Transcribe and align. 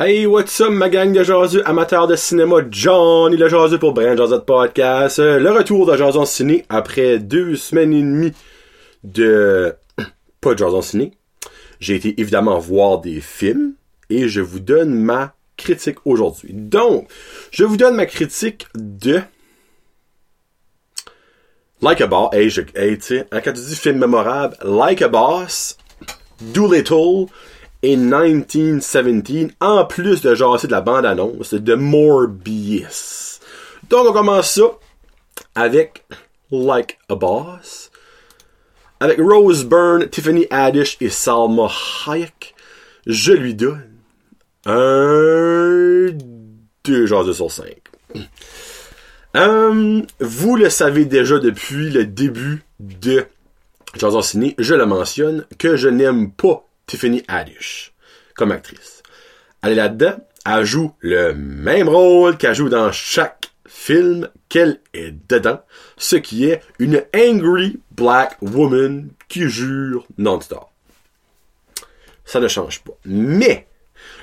Hey, 0.00 0.26
what's 0.26 0.60
up, 0.60 0.70
ma 0.70 0.88
gang 0.88 1.12
de 1.12 1.24
jaseux 1.24 1.68
amateurs 1.68 2.06
de 2.06 2.14
cinéma, 2.14 2.58
Johnny 2.70 3.36
le 3.36 3.48
jaseux 3.48 3.80
pour 3.80 3.94
Brand 3.94 4.16
Jazz 4.16 4.44
Podcast. 4.46 5.18
Le 5.18 5.50
retour 5.50 5.86
de 5.86 5.96
Jason 5.96 6.24
Ciné 6.24 6.64
après 6.68 7.18
deux 7.18 7.56
semaines 7.56 7.92
et 7.92 8.02
demie 8.02 8.32
de... 9.02 9.74
pas 10.40 10.52
de 10.54 10.58
Jason 10.58 10.82
Ciné. 10.82 11.10
J'ai 11.80 11.96
été 11.96 12.20
évidemment 12.20 12.60
voir 12.60 13.00
des 13.00 13.20
films 13.20 13.72
et 14.08 14.28
je 14.28 14.40
vous 14.40 14.60
donne 14.60 14.94
ma 14.94 15.34
critique 15.56 15.98
aujourd'hui. 16.04 16.52
Donc, 16.52 17.08
je 17.50 17.64
vous 17.64 17.76
donne 17.76 17.96
ma 17.96 18.06
critique 18.06 18.68
de... 18.76 19.20
Like 21.82 22.02
a 22.02 22.06
Boss, 22.06 22.28
hey, 22.34 22.50
je, 22.50 22.60
hey, 22.76 22.98
tu 22.98 23.04
sais, 23.04 23.26
hein, 23.32 23.40
quand 23.40 23.52
tu 23.52 23.62
film 23.74 23.98
mémorable, 23.98 24.56
Like 24.62 25.02
a 25.02 25.08
Boss, 25.08 25.76
Doolittle, 26.40 27.26
et 27.82 27.96
1917, 27.96 29.54
en 29.60 29.84
plus 29.84 30.20
de 30.22 30.34
jaser 30.34 30.66
de 30.66 30.72
la 30.72 30.80
bande-annonce 30.80 31.54
de 31.54 31.74
Morbius. 31.74 33.40
Donc 33.88 34.06
on 34.08 34.12
commence 34.12 34.54
ça 34.54 34.70
avec 35.54 36.04
Like 36.50 36.98
a 37.08 37.14
Boss, 37.14 37.90
avec 39.00 39.18
Rose 39.18 39.64
Byrne, 39.64 40.08
Tiffany 40.08 40.46
Haddish 40.50 40.96
et 41.00 41.08
Salma 41.08 41.68
Hayek. 42.06 42.54
Je 43.06 43.32
lui 43.32 43.54
donne 43.54 43.94
un 44.66 46.08
2 46.84 47.06
jaseux 47.06 47.32
sur 47.32 47.50
5. 47.50 47.66
Hum, 49.34 50.06
vous 50.20 50.56
le 50.56 50.70
savez 50.70 51.04
déjà 51.04 51.38
depuis 51.38 51.90
le 51.90 52.06
début 52.06 52.62
de 52.80 53.26
Jason 53.94 54.22
Ciné, 54.22 54.54
je 54.58 54.74
le 54.74 54.86
mentionne, 54.86 55.44
que 55.58 55.76
je 55.76 55.88
n'aime 55.88 56.32
pas 56.32 56.67
Tiffany 56.88 57.22
Haddish 57.28 57.92
comme 58.34 58.50
actrice. 58.50 59.02
Elle 59.62 59.72
est 59.72 59.76
là-dedans, 59.76 60.16
elle 60.44 60.64
joue 60.64 60.92
le 61.00 61.34
même 61.34 61.88
rôle 61.88 62.36
qu'elle 62.36 62.54
joue 62.54 62.68
dans 62.68 62.90
chaque 62.90 63.50
film 63.68 64.28
qu'elle 64.48 64.80
est 64.94 65.14
dedans, 65.28 65.60
ce 65.98 66.16
qui 66.16 66.46
est 66.46 66.62
une 66.78 67.02
angry 67.14 67.78
black 67.90 68.36
woman 68.40 69.10
qui 69.28 69.48
jure 69.48 70.06
non-stop. 70.16 70.66
Ça 72.24 72.40
ne 72.40 72.48
change 72.48 72.80
pas. 72.80 72.92
Mais, 73.04 73.66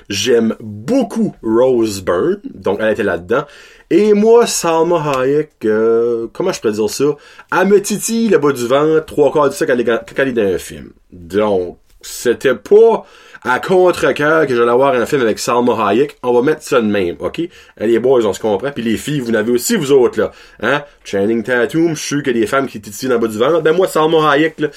j'aime 0.08 0.56
beaucoup 0.60 1.34
Rose 1.42 2.02
Byrne, 2.02 2.40
donc 2.54 2.78
elle 2.80 2.92
était 2.92 3.02
là-dedans, 3.02 3.44
et 3.90 4.14
moi, 4.14 4.46
Salma 4.46 5.12
Hayek, 5.16 5.64
euh, 5.64 6.26
comment 6.32 6.52
je 6.52 6.60
pourrais 6.60 6.72
dire 6.72 6.90
ça, 6.90 7.04
elle 7.52 7.68
me 7.68 7.80
titille 7.80 8.28
le 8.28 8.38
bas 8.38 8.52
du 8.52 8.66
ventre 8.66 9.04
trois 9.04 9.32
quarts 9.32 9.48
de 9.48 9.54
ça 9.54 9.66
quand 9.66 9.74
elle 9.74 10.28
est 10.28 10.32
dans 10.32 10.54
un 10.54 10.58
film. 10.58 10.92
Donc, 11.12 11.78
c'était 12.00 12.54
pas 12.54 13.04
à 13.42 13.60
contre-cœur 13.60 14.46
que 14.46 14.54
j'allais 14.54 14.70
avoir 14.70 14.94
un 14.94 15.06
film 15.06 15.22
avec 15.22 15.38
Salma 15.38 15.72
Hayek. 15.88 16.18
On 16.22 16.32
va 16.32 16.42
mettre 16.42 16.62
ça 16.62 16.80
de 16.80 16.86
même, 16.86 17.16
ok? 17.20 17.42
Les 17.78 17.98
boys, 17.98 18.24
on 18.24 18.32
se 18.32 18.40
comprend. 18.40 18.72
Puis 18.72 18.82
les 18.82 18.96
filles, 18.96 19.20
vous 19.20 19.30
n'avez 19.30 19.52
aussi, 19.52 19.76
vous 19.76 19.92
autres, 19.92 20.18
là. 20.18 20.32
Hein? 20.62 20.84
Channing 21.04 21.42
Tatum, 21.42 21.94
je 21.94 22.02
suis 22.02 22.28
a 22.28 22.32
des 22.32 22.46
femmes 22.46 22.66
qui 22.66 22.80
titillent 22.80 23.08
dans 23.08 23.14
le 23.14 23.20
bas 23.20 23.28
du 23.28 23.38
ventre. 23.38 23.60
Ben 23.60 23.74
moi, 23.74 23.86
Salma 23.86 24.32
Hayek, 24.32 24.60
là, 24.60 24.68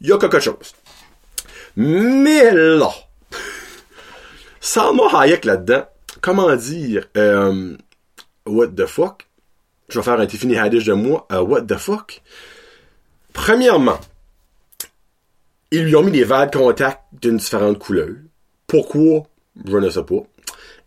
il 0.00 0.08
y 0.08 0.12
a 0.12 0.18
quelque 0.18 0.40
chose. 0.40 0.74
Mais 1.76 2.50
là, 2.52 2.90
Salma 4.60 5.04
Hayek 5.14 5.44
là-dedans, 5.44 5.84
comment 6.20 6.54
dire, 6.54 7.06
euh, 7.16 7.76
what 8.46 8.68
the 8.68 8.86
fuck? 8.86 9.26
Je 9.88 9.98
vais 9.98 10.04
faire 10.04 10.20
un 10.20 10.26
Tiffany 10.26 10.56
Haddish 10.56 10.84
de 10.84 10.92
moi, 10.92 11.26
euh, 11.32 11.40
what 11.40 11.62
the 11.62 11.76
fuck? 11.76 12.22
Premièrement, 13.32 13.98
ils 15.72 15.84
lui 15.84 15.96
ont 15.96 16.02
mis 16.02 16.12
des 16.12 16.24
verres 16.24 16.50
de 16.50 16.56
contact 16.56 17.00
d'une 17.22 17.38
différente 17.38 17.78
couleur. 17.78 18.10
Pourquoi? 18.66 19.22
Je 19.66 19.78
ne 19.78 19.88
sais 19.88 20.02
pas. 20.02 20.22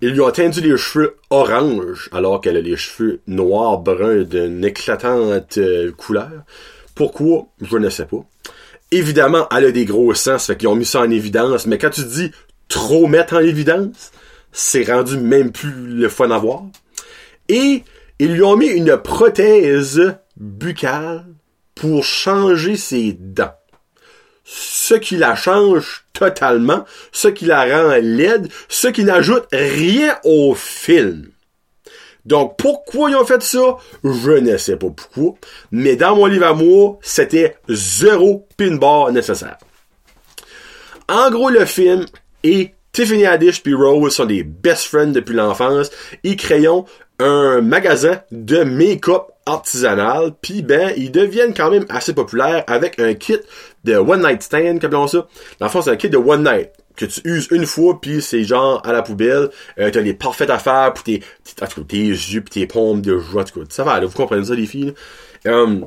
Ils 0.02 0.12
lui 0.12 0.22
ont 0.22 0.30
tendu 0.30 0.62
les 0.62 0.78
cheveux 0.78 1.16
orange 1.32 2.08
alors 2.12 2.40
qu'elle 2.40 2.56
a 2.56 2.62
les 2.62 2.78
cheveux 2.78 3.22
noirs 3.26 3.80
bruns 3.80 4.24
d'une 4.24 4.64
éclatante 4.64 5.58
euh, 5.58 5.92
couleur. 5.92 6.44
Pourquoi? 6.94 7.48
Je 7.62 7.78
ne 7.78 7.90
sais 7.90 8.06
pas. 8.06 8.24
Évidemment, 8.92 9.48
elle 9.50 9.66
a 9.66 9.72
des 9.72 9.86
gros 9.86 10.14
seins, 10.14 10.38
ça 10.38 10.54
fait 10.54 10.58
qu'ils 10.60 10.68
ont 10.68 10.76
mis 10.76 10.86
ça 10.86 11.02
en 11.02 11.10
évidence, 11.10 11.66
mais 11.66 11.80
quand 11.80 11.90
tu 11.90 12.06
dis 12.06 12.32
trop 12.68 13.08
mettre 13.08 13.34
en 13.34 13.40
évidence, 13.40 14.12
c'est 14.52 14.84
rendu 14.84 15.18
même 15.18 15.52
plus 15.52 15.74
le 15.74 16.10
fun 16.10 16.30
à 16.30 16.38
voir. 16.38 16.64
Et 17.50 17.84
ils 18.20 18.34
lui 18.34 18.44
ont 18.44 18.56
mis 18.56 18.68
une 18.68 18.98
prothèse 18.98 20.16
buccale 20.38 21.26
pour 21.74 22.04
changer 22.04 22.78
ses 22.78 23.14
dents 23.14 23.56
ce 24.46 24.94
qui 24.94 25.18
la 25.18 25.36
change 25.36 26.06
totalement, 26.14 26.86
ce 27.12 27.28
qui 27.28 27.46
la 27.46 27.66
rend 27.66 27.96
laide, 28.02 28.48
ce 28.70 28.88
qui 28.88 29.04
n'ajoute 29.04 29.48
rien 29.52 30.18
au 30.24 30.56
film. 30.56 31.30
Donc, 32.26 32.58
pourquoi 32.58 33.10
ils 33.10 33.16
ont 33.16 33.26
fait 33.26 33.42
ça? 33.44 33.78
Je 34.04 34.32
ne 34.32 34.58
sais 34.58 34.78
pas 34.78 34.90
pourquoi. 34.90 35.36
Mais 35.72 35.96
dans 35.96 36.16
mon 36.16 36.26
livre 36.26 36.46
à 36.46 36.58
c'était 37.02 37.58
zéro 37.70 38.48
pin 38.58 39.12
nécessaire. 39.12 39.58
En 41.08 41.30
gros, 41.30 41.50
le 41.50 41.66
film 41.66 42.06
et 42.44 42.74
Tiffany 42.92 43.26
Haddish 43.26 43.62
et 43.66 43.74
Rose 43.74 44.16
sont 44.16 44.26
des 44.26 44.44
best 44.44 44.86
friends 44.86 45.12
depuis 45.12 45.36
l'enfance. 45.36 45.92
Ils 46.24 46.38
créent 46.38 46.66
un 47.20 47.62
magasin 47.62 48.22
de 48.32 48.64
make-up 48.64 49.24
artisanal, 49.46 50.34
puis 50.42 50.64
ben, 50.64 50.92
ils 50.98 51.12
deviennent 51.12 51.54
quand 51.54 51.70
même 51.70 51.86
assez 51.90 52.14
populaires 52.14 52.64
avec 52.68 53.00
un 53.00 53.14
kit 53.14 53.38
de 53.86 53.96
One 53.96 54.22
Night 54.22 54.42
Stand, 54.42 54.80
comme 54.80 55.08
ça. 55.08 55.28
Dans 55.60 55.66
le 55.66 55.72
fond, 55.72 55.82
c'est 55.82 55.92
un 55.92 55.96
kit 55.96 56.10
de 56.10 56.18
One 56.18 56.44
Night 56.44 56.70
que 56.96 57.06
tu 57.06 57.22
uses 57.26 57.48
une 57.52 57.66
fois, 57.66 58.00
puis 58.00 58.22
c'est 58.22 58.44
genre 58.44 58.82
à 58.86 58.94
la 58.94 59.02
poubelle. 59.02 59.50
Euh, 59.80 59.90
t'as 59.92 60.02
les 60.02 60.14
parfaites 60.14 60.50
affaires 60.50 60.94
pour 60.94 61.04
tes, 61.04 61.20
tes, 61.44 61.84
tes 61.88 61.98
yeux, 61.98 62.42
puis 62.42 62.62
tes 62.62 62.68
pompes 62.68 63.02
de 63.02 63.18
joie, 63.18 63.44
tout. 63.44 63.64
Ça 63.70 63.84
va, 63.84 64.00
là, 64.00 64.06
vous 64.06 64.16
comprenez 64.16 64.46
ça, 64.46 64.56
les 64.56 64.66
filles. 64.66 64.94
Euh, 65.46 65.82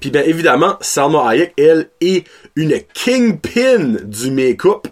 puis 0.00 0.10
ben 0.10 0.24
évidemment, 0.26 0.76
Salma 0.80 1.28
Hayek, 1.28 1.54
elle, 1.56 1.88
est 2.00 2.26
une 2.54 2.80
kingpin 2.94 3.96
du 4.04 4.30
make-up. 4.30 4.88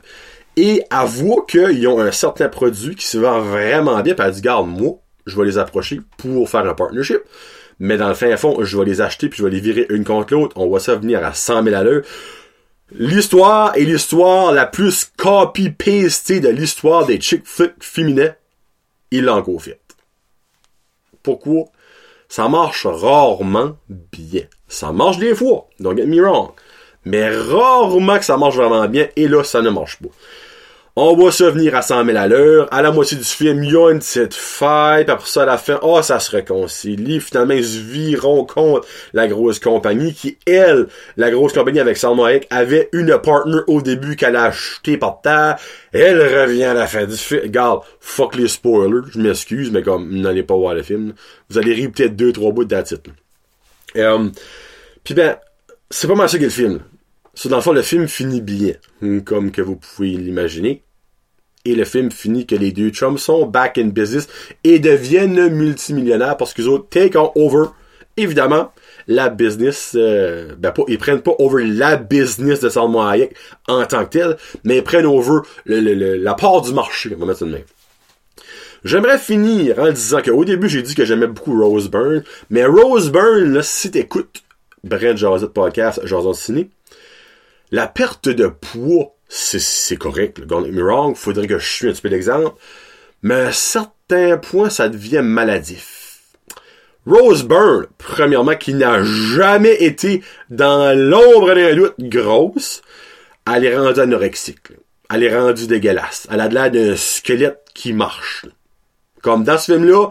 Et 0.57 0.83
avoue 0.89 1.45
qu'ils 1.49 1.89
ont 1.89 1.99
un 1.99 2.13
certain 2.13 2.49
produit 2.49 2.95
qui 2.95 3.07
se 3.07 3.19
vend 3.19 3.41
vraiment 3.41 4.01
bien, 4.03 4.15
puis 4.15 4.25
elle 4.25 4.33
dit, 4.33 4.41
garde, 4.41 4.69
moi, 4.69 4.93
je 5.27 5.37
vais 5.37 5.47
les 5.47 5.59
approcher 5.59 6.01
pour 6.17 6.49
faire 6.49 6.65
un 6.65 6.75
partnership. 6.75 7.19
Mais 7.85 7.99
dans 7.99 8.09
le 8.09 8.15
fin 8.15 8.35
fond, 8.39 8.65
je 8.65 8.79
vais 8.79 8.87
les 8.87 9.03
acheter 9.03 9.29
puis 9.29 9.41
je 9.41 9.45
vais 9.45 9.51
les 9.51 9.61
virer 9.61 9.85
une 9.91 10.05
contre 10.05 10.33
l'autre. 10.33 10.57
On 10.57 10.67
voit 10.69 10.81
ça 10.81 10.95
venir 10.95 11.23
à 11.23 11.35
100 11.35 11.65
000 11.65 11.77
à 11.77 11.83
l'heure. 11.83 12.03
L'histoire 12.93 13.77
est 13.77 13.85
l'histoire 13.85 14.53
la 14.53 14.65
plus 14.65 15.05
copy-pastée 15.19 16.41
de 16.41 16.49
l'histoire 16.49 17.05
des 17.05 17.21
chick 17.21 17.43
flicks 17.45 17.83
féminins. 17.83 18.33
Il 19.11 19.25
l'a 19.25 19.35
encore 19.35 19.61
fait. 19.61 19.79
Pourquoi? 21.23 21.67
Ça 22.27 22.49
marche 22.49 22.87
rarement 22.87 23.77
bien. 23.91 24.45
Ça 24.67 24.91
marche 24.91 25.19
des 25.19 25.35
fois, 25.35 25.69
don't 25.79 25.95
get 25.95 26.07
me 26.07 26.23
wrong. 26.23 26.53
Mais 27.05 27.37
rarement 27.37 28.19
que 28.19 28.25
ça 28.25 28.39
marche 28.39 28.57
vraiment 28.57 28.89
bien, 28.89 29.09
et 29.15 29.29
là, 29.29 29.45
ça 29.45 29.61
ne 29.61 29.69
marche 29.69 29.99
pas. 29.99 30.09
On 30.97 31.17
voit 31.17 31.33
ça 31.33 31.51
venir 31.51 31.75
à 31.75 31.83
100 31.83 32.05
000 32.05 32.17
à 32.17 32.29
l'heure. 32.29 32.73
À 32.73 32.81
la 32.81 32.93
moitié 32.93 33.17
du 33.17 33.25
film, 33.25 33.65
il 33.65 33.73
y 33.73 33.77
a 33.77 33.91
une 33.91 33.99
petite 33.99 34.33
fight. 34.33 35.09
Après 35.09 35.29
ça, 35.29 35.43
à 35.43 35.47
la 35.47 35.59
fin, 35.59 35.81
oh, 35.83 36.01
ça 36.03 36.21
se 36.21 36.31
réconcilie. 36.31 37.19
Finalement, 37.19 37.55
ils 37.55 37.65
se 37.65 37.79
viront 37.81 38.45
contre 38.45 38.87
la 39.13 39.27
grosse 39.27 39.59
compagnie 39.59 40.15
qui, 40.15 40.39
elle, 40.47 40.87
la 41.17 41.33
grosse 41.33 41.53
compagnie 41.53 41.81
avec 41.81 41.97
Salma 41.97 42.29
Hayek, 42.29 42.47
avait 42.49 42.91
une 42.93 43.19
partner 43.19 43.59
au 43.67 43.83
début 43.83 44.15
qu'elle 44.15 44.37
a 44.37 44.45
acheté 44.45 44.97
par 44.97 45.21
terre. 45.21 45.57
Elle 45.93 46.21
revient 46.21 46.63
à 46.63 46.75
la 46.75 46.87
fin 46.87 47.07
du 47.07 47.17
film. 47.17 47.41
Regarde, 47.43 47.81
fuck 47.99 48.37
les 48.37 48.47
spoilers. 48.47 49.03
Je 49.11 49.19
m'excuse, 49.19 49.73
mais 49.73 49.83
comme, 49.83 50.15
n'allez 50.21 50.45
pas 50.45 50.55
voir 50.55 50.75
le 50.75 50.85
film. 50.85 51.15
Vous 51.51 51.59
allez 51.59 51.75
rire 51.75 51.91
peut-être 51.93 52.15
deux, 52.15 52.33
trois 52.33 52.53
bouts 52.53 52.67
de 52.67 52.73
la 52.73 52.85
titre. 52.85 53.11
Puis 55.03 55.15
ben, 55.15 55.37
c'est 55.91 56.07
pas 56.07 56.15
mal 56.15 56.29
ça 56.29 56.39
qu'est 56.39 56.45
le 56.45 56.51
film. 56.51 56.81
So, 57.35 57.49
dans 57.49 57.57
le 57.57 57.63
fond, 57.63 57.73
le 57.73 57.83
film 57.83 58.07
finit 58.09 58.41
bien, 58.41 58.75
comme 59.25 59.51
que 59.51 59.63
vous 59.63 59.77
pouvez 59.77 60.11
l'imaginer. 60.11 60.83
Et 61.65 61.75
le 61.75 61.85
film 61.85 62.11
finit 62.11 62.47
que 62.47 62.55
les 62.55 62.73
deux 62.73 62.91
chums 62.91 63.19
sont 63.19 63.47
back 63.47 63.79
in 63.79 63.87
business 63.87 64.29
et 64.65 64.79
deviennent 64.79 65.49
multimillionnaires 65.49 66.37
parce 66.37 66.53
qu'ils 66.53 66.69
autres 66.69 66.89
take 66.91 67.17
on 67.17 67.33
over, 67.37 67.69
évidemment, 68.19 68.71
la 69.09 69.31
business, 69.31 69.93
euh, 69.97 70.55
ben 70.59 70.73
pas, 70.73 70.83
ils 70.89 70.99
prennent 70.99 71.23
pas 71.23 71.35
over 71.39 71.65
la 71.65 71.97
business 71.97 72.61
de 72.61 72.69
Salma 72.69 73.11
Hayek 73.11 73.35
en 73.67 73.85
tant 73.87 74.05
que 74.05 74.11
tel, 74.11 74.37
mais 74.63 74.79
ils 74.79 74.85
prennent 74.85 75.07
over 75.07 75.41
la 75.67 76.35
part 76.35 76.61
du 76.61 76.75
marché, 76.75 77.13
on 77.17 77.21
va 77.21 77.27
mettre 77.27 77.39
ça 77.41 77.47
de. 77.47 77.59
J'aimerais 78.85 79.19
finir 79.19 79.79
en 79.79 79.91
disant 79.91 80.21
qu'au 80.21 80.45
début, 80.45 80.69
j'ai 80.69 80.83
dit 80.83 80.95
que 80.95 81.07
j'aimais 81.07 81.27
beaucoup 81.27 81.59
Rose 81.59 81.91
Byrne, 81.91 82.23
mais 82.51 82.67
Rose 82.67 83.11
Byrne, 83.11 83.55
là, 83.55 83.63
si 83.63 83.91
t'écoutes 83.91 84.43
Brent 84.85 85.17
Jazz 85.17 85.49
Podcast, 85.55 86.01
Jason 86.05 86.35
Ciné, 86.35 86.69
la 87.75 87.89
perte 87.89 88.29
de 88.29 88.47
poids, 88.47 89.17
c'est 89.29 89.97
correct, 89.97 90.39
le 90.39 90.47
don't 90.47 90.65
get 90.65 90.71
me 90.71 90.85
wrong, 90.85 91.17
faudrait 91.17 91.49
que 91.49 91.59
je 91.59 91.69
suis 91.69 91.89
un 91.89 91.91
petit 91.93 92.03
peu 92.03 92.09
d'exemple, 92.09 92.53
mais 93.23 93.35
à 93.35 93.49
un 93.49 93.53
certain 93.53 94.37
point, 94.37 94.71
ça 94.71 94.89
devient 94.89 95.23
maladif. 95.25 96.21
Rose 97.05 97.43
Byrne, 97.43 97.89
premièrement, 97.99 98.55
qui 98.55 98.75
n'a 98.75 99.03
jamais 99.03 99.75
été 99.83 100.23
dans 100.51 100.97
l'ombre 100.97 101.53
d'un 101.53 101.75
doute 101.75 101.95
grosse, 101.99 102.81
elle 103.53 103.65
est 103.65 103.77
rendue 103.77 104.01
anorexique. 104.01 104.69
elle 105.11 105.25
est 105.25 105.37
rendue 105.37 105.67
dégueulasse. 105.67 106.29
Elle 106.31 106.41
a 106.41 106.49
de 106.49 106.55
l'air 106.55 106.71
d'un 106.71 106.95
squelette 106.95 107.65
qui 107.75 107.93
marche. 107.93 108.47
Comme 109.21 109.43
dans 109.43 109.59
ce 109.59 109.73
film-là, 109.73 110.11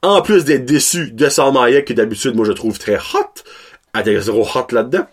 en 0.00 0.22
plus 0.22 0.44
d'être 0.44 0.64
déçu 0.64 1.10
de 1.10 1.28
Salma 1.28 1.64
Hayek, 1.64 1.88
que 1.88 1.92
d'habitude, 1.92 2.34
moi, 2.34 2.46
je 2.46 2.52
trouve 2.52 2.78
très 2.78 2.96
hot, 2.96 3.42
elle 3.92 4.08
est 4.08 4.20
zéro 4.22 4.48
hot 4.54 4.66
là-dedans, 4.72 5.06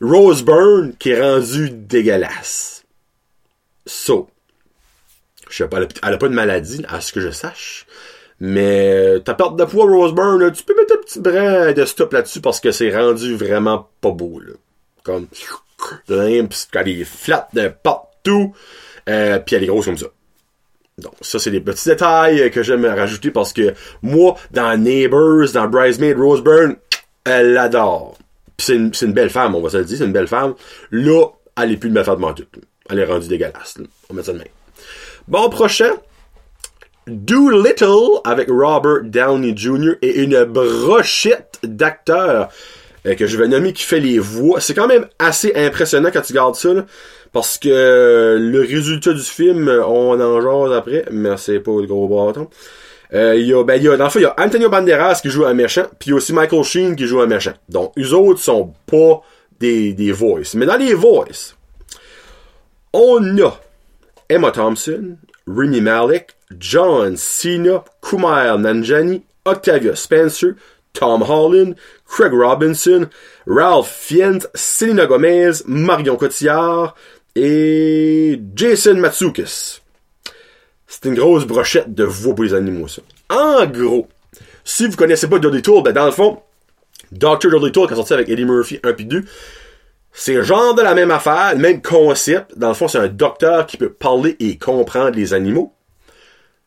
Rose 0.00 0.44
Byrne, 0.44 0.94
qui 0.98 1.10
est 1.10 1.20
rendue 1.20 1.70
dégueulasse. 1.70 2.84
So. 3.86 4.28
Je 5.48 5.56
sais 5.56 5.68
pas, 5.68 5.78
elle 5.80 6.14
a 6.14 6.18
pas 6.18 6.28
de 6.28 6.34
maladie, 6.34 6.84
à 6.88 7.00
ce 7.00 7.12
que 7.12 7.20
je 7.20 7.30
sache. 7.30 7.86
Mais 8.40 9.18
ta 9.24 9.34
perte 9.34 9.56
de 9.56 9.64
poids, 9.64 9.86
Rose 9.86 10.14
Byrne, 10.14 10.52
tu 10.52 10.62
peux 10.62 10.76
mettre 10.76 10.94
un 10.94 11.02
petit 11.02 11.20
brin 11.20 11.72
de 11.72 11.84
stop 11.84 12.12
là-dessus 12.12 12.40
parce 12.40 12.60
que 12.60 12.70
c'est 12.70 12.96
rendu 12.96 13.34
vraiment 13.34 13.88
pas 14.00 14.10
beau. 14.10 14.38
Là. 14.40 14.52
Comme, 15.02 15.26
elle 16.08 16.88
est 16.88 17.04
flat 17.04 17.48
de 17.52 17.68
partout, 17.68 18.54
euh, 19.08 19.38
puis 19.38 19.56
elle 19.56 19.64
est 19.64 19.68
grosse 19.68 19.86
comme 19.86 19.98
ça. 19.98 20.06
Donc, 20.98 21.14
ça, 21.20 21.38
c'est 21.38 21.50
des 21.50 21.60
petits 21.60 21.88
détails 21.88 22.50
que 22.50 22.62
j'aime 22.62 22.84
rajouter 22.84 23.30
parce 23.30 23.52
que 23.52 23.72
moi, 24.02 24.36
dans 24.50 24.76
Neighbors, 24.76 25.50
dans 25.54 25.68
Bridesmaid, 25.68 26.18
Rose 26.18 26.42
Byrne, 26.42 26.76
elle 27.24 27.52
l'adore. 27.52 28.17
C'est 28.58 28.74
une, 28.74 28.92
une, 29.00 29.12
belle 29.12 29.30
femme, 29.30 29.54
on 29.54 29.62
va 29.62 29.70
se 29.70 29.76
le 29.76 29.84
dire, 29.84 29.98
c'est 29.98 30.04
une 30.04 30.12
belle 30.12 30.26
femme. 30.26 30.54
Là, 30.90 31.26
elle 31.60 31.72
est 31.72 31.76
plus 31.76 31.88
une 31.88 31.94
belle 31.94 32.04
femme 32.04 32.20
de 32.20 32.42
tout. 32.42 32.60
Elle 32.90 32.98
est 32.98 33.04
rendue 33.04 33.28
dégueulasse. 33.28 33.78
Là. 33.78 33.84
On 34.10 34.14
met 34.14 34.22
ça 34.22 34.32
de 34.32 34.38
main. 34.38 34.44
Bon, 35.28 35.48
prochain. 35.48 35.92
Little 37.06 38.20
avec 38.24 38.48
Robert 38.50 39.04
Downey 39.04 39.56
Jr. 39.56 39.94
et 40.02 40.22
une 40.22 40.44
brochette 40.44 41.58
d'acteurs 41.62 42.50
euh, 43.06 43.14
que 43.14 43.26
je 43.26 43.36
vais 43.38 43.48
nommer 43.48 43.72
qui 43.72 43.84
fait 43.84 44.00
les 44.00 44.18
voix. 44.18 44.60
C'est 44.60 44.74
quand 44.74 44.88
même 44.88 45.06
assez 45.18 45.52
impressionnant 45.54 46.10
quand 46.12 46.20
tu 46.20 46.32
gardes 46.32 46.54
ça, 46.54 46.74
là, 46.74 46.84
parce 47.32 47.58
que 47.58 48.36
le 48.38 48.60
résultat 48.60 49.12
du 49.12 49.22
film, 49.22 49.68
on 49.68 50.20
en 50.20 50.40
jase 50.40 50.76
après, 50.76 51.04
mais 51.10 51.36
c'est 51.36 51.60
pas 51.60 51.80
le 51.80 51.86
gros 51.86 52.08
bâton. 52.08 52.48
Euh, 53.14 53.36
il 53.36 53.46
y 53.46 53.54
a, 53.54 53.62
ben, 53.64 53.80
y 53.82 53.88
a, 53.88 53.96
dans 53.96 54.04
le 54.04 54.10
fond, 54.10 54.18
il 54.18 54.22
y 54.22 54.26
a 54.26 54.34
Antonio 54.38 54.68
Banderas 54.68 55.20
qui 55.22 55.30
joue 55.30 55.46
un 55.46 55.54
méchant, 55.54 55.86
puis 55.98 56.10
y 56.10 56.12
a 56.12 56.16
aussi 56.16 56.32
Michael 56.32 56.62
Sheen 56.62 56.96
qui 56.96 57.06
joue 57.06 57.20
un 57.20 57.26
méchant. 57.26 57.54
Donc, 57.68 57.92
eux 57.98 58.12
autres 58.12 58.40
sont 58.40 58.74
pas 58.86 59.22
des, 59.58 59.94
des 59.94 60.12
voices. 60.12 60.54
Mais 60.54 60.66
dans 60.66 60.76
les 60.76 60.94
voices, 60.94 61.56
on 62.92 63.38
a 63.38 63.58
Emma 64.28 64.50
Thompson, 64.50 65.16
Remy 65.46 65.80
Malek, 65.80 66.36
John 66.58 67.16
Cena, 67.16 67.84
Kumail 68.02 68.58
Nanjani, 68.58 69.22
Octavia 69.44 69.96
Spencer, 69.96 70.56
Tom 70.92 71.22
Holland, 71.22 71.74
Craig 72.06 72.32
Robinson, 72.32 73.08
Ralph 73.46 73.88
Fiennes, 73.88 74.46
Selena 74.54 75.06
Gomez, 75.06 75.62
Marion 75.66 76.16
Cotillard 76.16 76.94
et 77.34 78.40
Jason 78.54 78.96
Matsoukas. 78.96 79.80
C'est 81.00 81.08
une 81.08 81.14
grosse 81.14 81.44
brochette 81.44 81.94
de 81.94 82.02
voix 82.02 82.34
pour 82.34 82.44
les 82.44 82.54
animaux, 82.54 82.88
ça. 82.88 83.02
En 83.30 83.66
gros, 83.66 84.08
si 84.64 84.88
vous 84.88 84.96
connaissez 84.96 85.28
pas 85.28 85.38
Dudley 85.38 85.62
Tour, 85.62 85.84
ben 85.84 85.92
dans 85.92 86.06
le 86.06 86.10
fond, 86.12 86.40
Dr. 87.12 87.50
Dudley 87.50 87.70
Tour 87.70 87.86
qui 87.86 87.92
a 87.92 87.96
sorti 87.96 88.14
avec 88.14 88.28
Eddie 88.28 88.44
Murphy 88.44 88.80
1 88.82 88.92
puis 88.94 89.06
2, 89.06 89.24
c'est 90.12 90.42
genre 90.42 90.74
de 90.74 90.82
la 90.82 90.94
même 90.94 91.12
affaire, 91.12 91.52
le 91.54 91.60
même 91.60 91.80
concept. 91.80 92.58
Dans 92.58 92.68
le 92.68 92.74
fond, 92.74 92.88
c'est 92.88 92.98
un 92.98 93.06
docteur 93.06 93.66
qui 93.66 93.76
peut 93.76 93.92
parler 93.92 94.36
et 94.40 94.58
comprendre 94.58 95.16
les 95.16 95.34
animaux. 95.34 95.72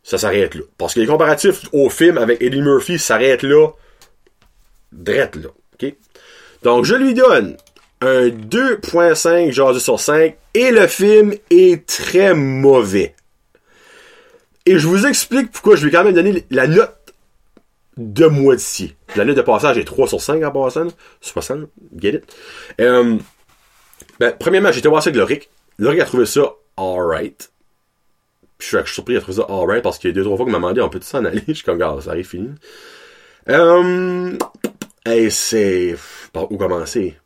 Ça 0.03 0.17
s'arrête 0.17 0.55
là. 0.55 0.61
Parce 0.77 0.93
que 0.93 1.01
les 1.01 1.07
comparatifs 1.07 1.63
au 1.73 1.89
film 1.89 2.17
avec 2.17 2.41
Eddie 2.41 2.61
Murphy 2.61 2.97
s'arrêtent 2.97 3.43
là. 3.43 3.67
Drette 4.93 5.35
là. 5.35 5.49
OK? 5.73 5.93
Donc, 6.63 6.85
je 6.85 6.95
lui 6.95 7.13
donne 7.13 7.57
un 7.99 8.27
2.5 8.27 9.51
genre 9.51 9.77
sur 9.77 9.99
5 9.99 10.35
et 10.53 10.71
le 10.71 10.87
film 10.87 11.33
est 11.49 11.85
très 11.85 12.33
mauvais. 12.33 13.13
Et 14.65 14.77
je 14.77 14.87
vous 14.87 15.05
explique 15.05 15.51
pourquoi 15.51 15.75
je 15.75 15.85
vais 15.85 15.91
quand 15.91 16.03
même 16.03 16.13
donner 16.13 16.45
la 16.49 16.67
note 16.67 17.13
de 17.97 18.25
moitié. 18.27 18.95
La 19.15 19.25
note 19.25 19.37
de 19.37 19.41
passage 19.41 19.77
est 19.77 19.83
3 19.83 20.07
sur 20.07 20.21
5 20.21 20.43
en 20.43 20.51
passant. 20.51 20.87
60, 21.21 21.69
get 21.97 22.15
it? 22.15 22.35
Euh, 22.79 23.17
ben, 24.19 24.33
premièrement, 24.39 24.71
j'étais 24.71 24.87
voir 24.87 25.03
ça 25.03 25.09
avec 25.09 25.17
Loric. 25.17 25.49
Loric 25.77 25.99
a 25.99 26.05
trouvé 26.05 26.25
ça 26.25 26.41
alright. 26.77 27.51
Je 28.59 28.65
suis 28.65 28.77
surpris 28.85 29.17
à 29.17 29.21
trouver 29.21 29.37
ça 29.37 29.47
alright 29.49 29.81
parce 29.81 29.97
qu'il 29.97 30.09
y 30.09 30.13
a 30.13 30.15
deux, 30.15 30.23
trois 30.23 30.37
fois 30.37 30.45
qu'il 30.45 30.51
m'a 30.51 30.59
demandé 30.59 30.81
on 30.81 30.89
peut 30.89 31.01
s'en 31.01 31.25
aller. 31.25 31.41
Je 31.47 31.53
suis 31.53 31.63
comme, 31.63 31.75
regarde, 31.75 32.01
ça 32.01 32.11
arrive 32.11 32.27
fini. 32.27 32.49
Euh, 33.49 34.37
hey, 35.05 35.31
c'est. 35.31 35.95
Par 36.31 36.51
où 36.51 36.57
commencer? 36.57 37.17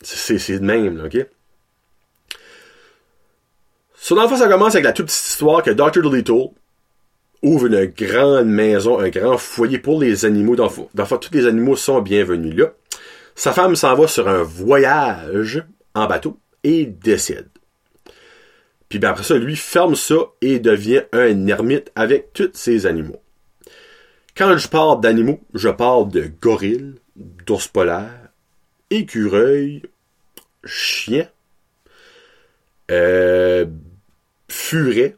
C'est 0.00 0.58
de 0.58 0.64
même, 0.64 0.96
là, 0.96 1.04
ok? 1.04 1.26
So, 4.04 4.16
dans 4.16 4.22
le 4.22 4.28
fond, 4.28 4.36
ça 4.36 4.48
commence 4.48 4.74
avec 4.74 4.84
la 4.84 4.92
toute 4.92 5.06
petite 5.06 5.26
histoire 5.26 5.62
que 5.62 5.70
Dr. 5.70 6.02
Dolittle 6.02 6.48
ouvre 7.40 7.66
une 7.66 7.84
grande 7.84 8.48
maison, 8.48 8.98
un 8.98 9.10
grand 9.10 9.38
foyer 9.38 9.78
pour 9.78 10.00
les 10.00 10.24
animaux. 10.24 10.56
Dans, 10.56 10.72
dans 10.92 11.06
tous 11.06 11.32
les 11.32 11.46
animaux 11.46 11.76
sont 11.76 12.02
bienvenus 12.02 12.56
là. 12.56 12.72
Sa 13.36 13.52
femme 13.52 13.76
s'en 13.76 13.94
va 13.94 14.08
sur 14.08 14.28
un 14.28 14.42
voyage 14.42 15.64
en 15.94 16.08
bateau 16.08 16.40
et 16.64 16.84
décède. 16.84 17.48
Puis 18.88 18.98
ben 18.98 19.10
après 19.10 19.22
ça, 19.22 19.36
lui 19.36 19.54
ferme 19.54 19.94
ça 19.94 20.16
et 20.40 20.58
devient 20.58 21.02
un 21.12 21.46
ermite 21.46 21.92
avec 21.94 22.32
tous 22.32 22.50
ses 22.54 22.86
animaux. 22.86 23.22
Quand 24.36 24.58
je 24.58 24.66
parle 24.66 25.00
d'animaux, 25.00 25.38
je 25.54 25.68
parle 25.68 26.08
de 26.08 26.28
gorilles, 26.40 26.96
d'ours 27.14 27.68
polaires, 27.68 28.30
écureuils, 28.90 29.82
chiens, 30.64 31.28
euh, 32.90 33.64
furets, 34.52 35.16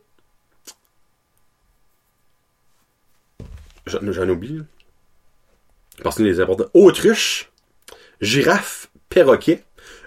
j'en 3.86 4.28
oublie, 4.28 4.62
parce 6.02 6.16
que 6.16 6.22
les 6.22 6.40
importants, 6.40 6.70
autruches, 6.72 7.50
girafes, 8.20 8.90
perroquets, 9.08 9.64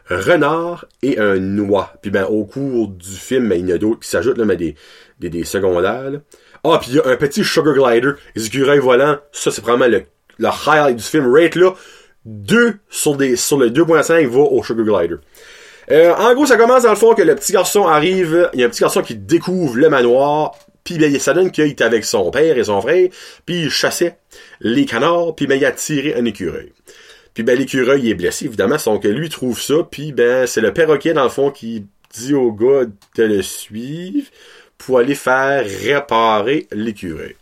renard 0.10 0.86
et 1.02 1.20
un 1.20 1.38
noix. 1.38 1.94
Puis 2.02 2.10
ben 2.12 2.26
au 2.26 2.46
cours 2.46 2.88
du 2.88 3.12
film, 3.12 3.50
ben, 3.50 3.60
il 3.60 3.68
y 3.68 3.74
en 3.74 3.76
a 3.76 3.80
d'autres 3.80 4.00
qui 4.00 4.10
s'ajoutent, 4.10 4.38
là, 4.38 4.46
mais 4.46 4.56
des, 4.56 4.76
des, 5.20 5.30
des 5.30 5.44
secondaires. 5.44 6.22
Ah, 6.64 6.80
puis 6.82 6.92
il 6.92 6.96
y 6.96 7.00
a 7.00 7.08
un 7.08 7.18
petit 7.18 7.44
sugar 7.44 7.74
glider, 7.74 8.14
les 8.36 8.48
écureuils 8.48 8.80
volants. 8.80 9.18
Ça, 9.32 9.52
c'est 9.52 9.62
vraiment 9.62 9.88
le, 9.88 10.04
le 10.38 10.48
highlight 10.48 10.96
du 10.96 11.04
film. 11.04 11.34
Rate 11.34 11.56
là, 11.56 11.74
2 12.26 12.80
sur, 12.90 13.16
des, 13.16 13.36
sur 13.36 13.58
le 13.58 13.70
2.5 13.70 14.28
va 14.28 14.40
au 14.40 14.64
sugar 14.64 14.86
glider. 14.86 15.18
Euh, 15.92 16.14
en 16.16 16.34
gros, 16.34 16.46
ça 16.46 16.58
commence 16.58 16.84
dans 16.84 16.90
le 16.90 16.98
fond 16.98 17.14
que 17.14 17.22
le 17.22 17.36
petit 17.36 17.54
garçon 17.54 17.88
arrive, 17.88 18.50
il 18.54 18.60
y 18.60 18.64
a 18.64 18.68
un 18.68 18.70
petit 18.70 18.82
garçon 18.82 19.02
qui 19.02 19.16
découvre 19.16 19.78
le 19.78 19.90
manoir, 19.90 20.58
puis 20.84 20.98
ben, 20.98 21.18
ça 21.20 21.34
donne 21.34 21.52
qu'il 21.52 21.66
était 21.66 21.84
avec 21.84 22.04
son 22.04 22.30
père 22.30 22.58
et 22.58 22.66
son 22.66 22.82
frère, 22.82 23.10
puis 23.46 23.64
il 23.64 23.70
chassait 23.70 24.18
les 24.60 24.86
canards, 24.86 25.36
puis 25.36 25.48
ben, 25.48 25.56
il 25.56 25.66
a 25.66 25.72
tiré 25.72 26.16
un 26.16 26.26
écureuil. 26.26 26.74
Puis 27.34 27.44
ben 27.44 27.56
l'écureuil 27.56 28.10
est 28.10 28.16
blessé, 28.16 28.46
évidemment, 28.46 28.78
donc 28.84 29.04
lui 29.04 29.30
trouve 29.30 29.62
ça, 29.62 29.76
puis 29.90 30.12
ben 30.12 30.48
c'est 30.48 30.60
le 30.60 30.74
perroquet 30.74 31.14
dans 31.14 31.24
le 31.24 31.30
fond 31.30 31.52
qui 31.52 31.86
dit 32.12 32.34
au 32.34 32.52
gars 32.52 32.86
de 33.16 33.24
le 33.24 33.44
suivre 33.44 34.28
pour 34.78 34.98
aller 34.98 35.14
faire 35.14 35.64
réparer 35.64 36.68
l'écureuil. 36.72 37.36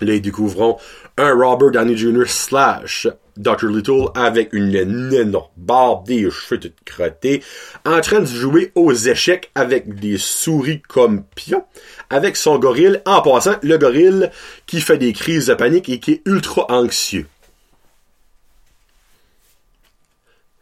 Là, 0.00 0.14
ils 0.14 0.22
découvriront 0.22 0.76
un 1.18 1.34
Robert 1.34 1.72
Downey 1.72 1.96
Jr. 1.96 2.26
slash 2.26 3.08
Dr. 3.36 3.68
Little 3.68 4.08
avec 4.14 4.52
une 4.52 4.74
énorme 4.74 5.48
barbe, 5.56 6.06
des 6.06 6.30
cheveux 6.30 6.60
tout 6.60 6.72
crottés, 6.84 7.42
en 7.84 8.00
train 8.00 8.20
de 8.20 8.26
jouer 8.26 8.72
aux 8.74 8.92
échecs 8.92 9.50
avec 9.54 9.98
des 9.98 10.16
souris 10.16 10.80
comme 10.80 11.24
pions, 11.34 11.64
avec 12.08 12.36
son 12.36 12.58
gorille, 12.58 13.00
en 13.04 13.20
passant, 13.20 13.56
le 13.62 13.76
gorille 13.78 14.30
qui 14.66 14.80
fait 14.80 14.98
des 14.98 15.12
crises 15.12 15.46
de 15.46 15.54
panique 15.54 15.88
et 15.88 15.98
qui 15.98 16.12
est 16.12 16.22
ultra 16.24 16.66
anxieux. 16.70 17.26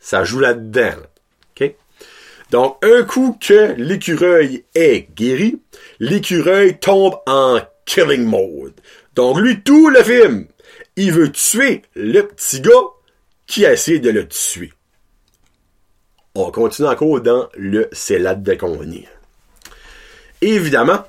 Ça 0.01 0.25
joue 0.25 0.41
là-dedans. 0.41 0.97
OK? 1.59 1.75
Donc, 2.51 2.77
un 2.83 3.03
coup 3.03 3.37
que 3.41 3.75
l'écureuil 3.77 4.65
est 4.75 5.09
guéri, 5.15 5.61
l'écureuil 5.99 6.79
tombe 6.79 7.17
en 7.27 7.61
killing 7.87 8.25
mode. 8.25 8.75
Donc, 9.15 9.39
lui, 9.39 9.63
tout 9.63 9.89
le 9.89 10.03
film, 10.03 10.47
il 10.97 11.13
veut 11.13 11.33
tuer 11.33 11.83
le 11.95 12.23
petit 12.23 12.61
gars 12.61 12.71
qui 13.47 13.65
a 13.65 13.73
essayé 13.73 13.99
de 13.99 14.11
le 14.11 14.29
tuer. 14.29 14.73
On 16.35 16.51
continue 16.51 16.89
encore 16.89 17.23
dans 17.23 17.49
le 17.57 17.89
c'est 17.93 18.19
là-dedans 18.19 18.57
qu'on 18.59 18.93
est. 18.93 19.09
Évidemment, 20.43 21.03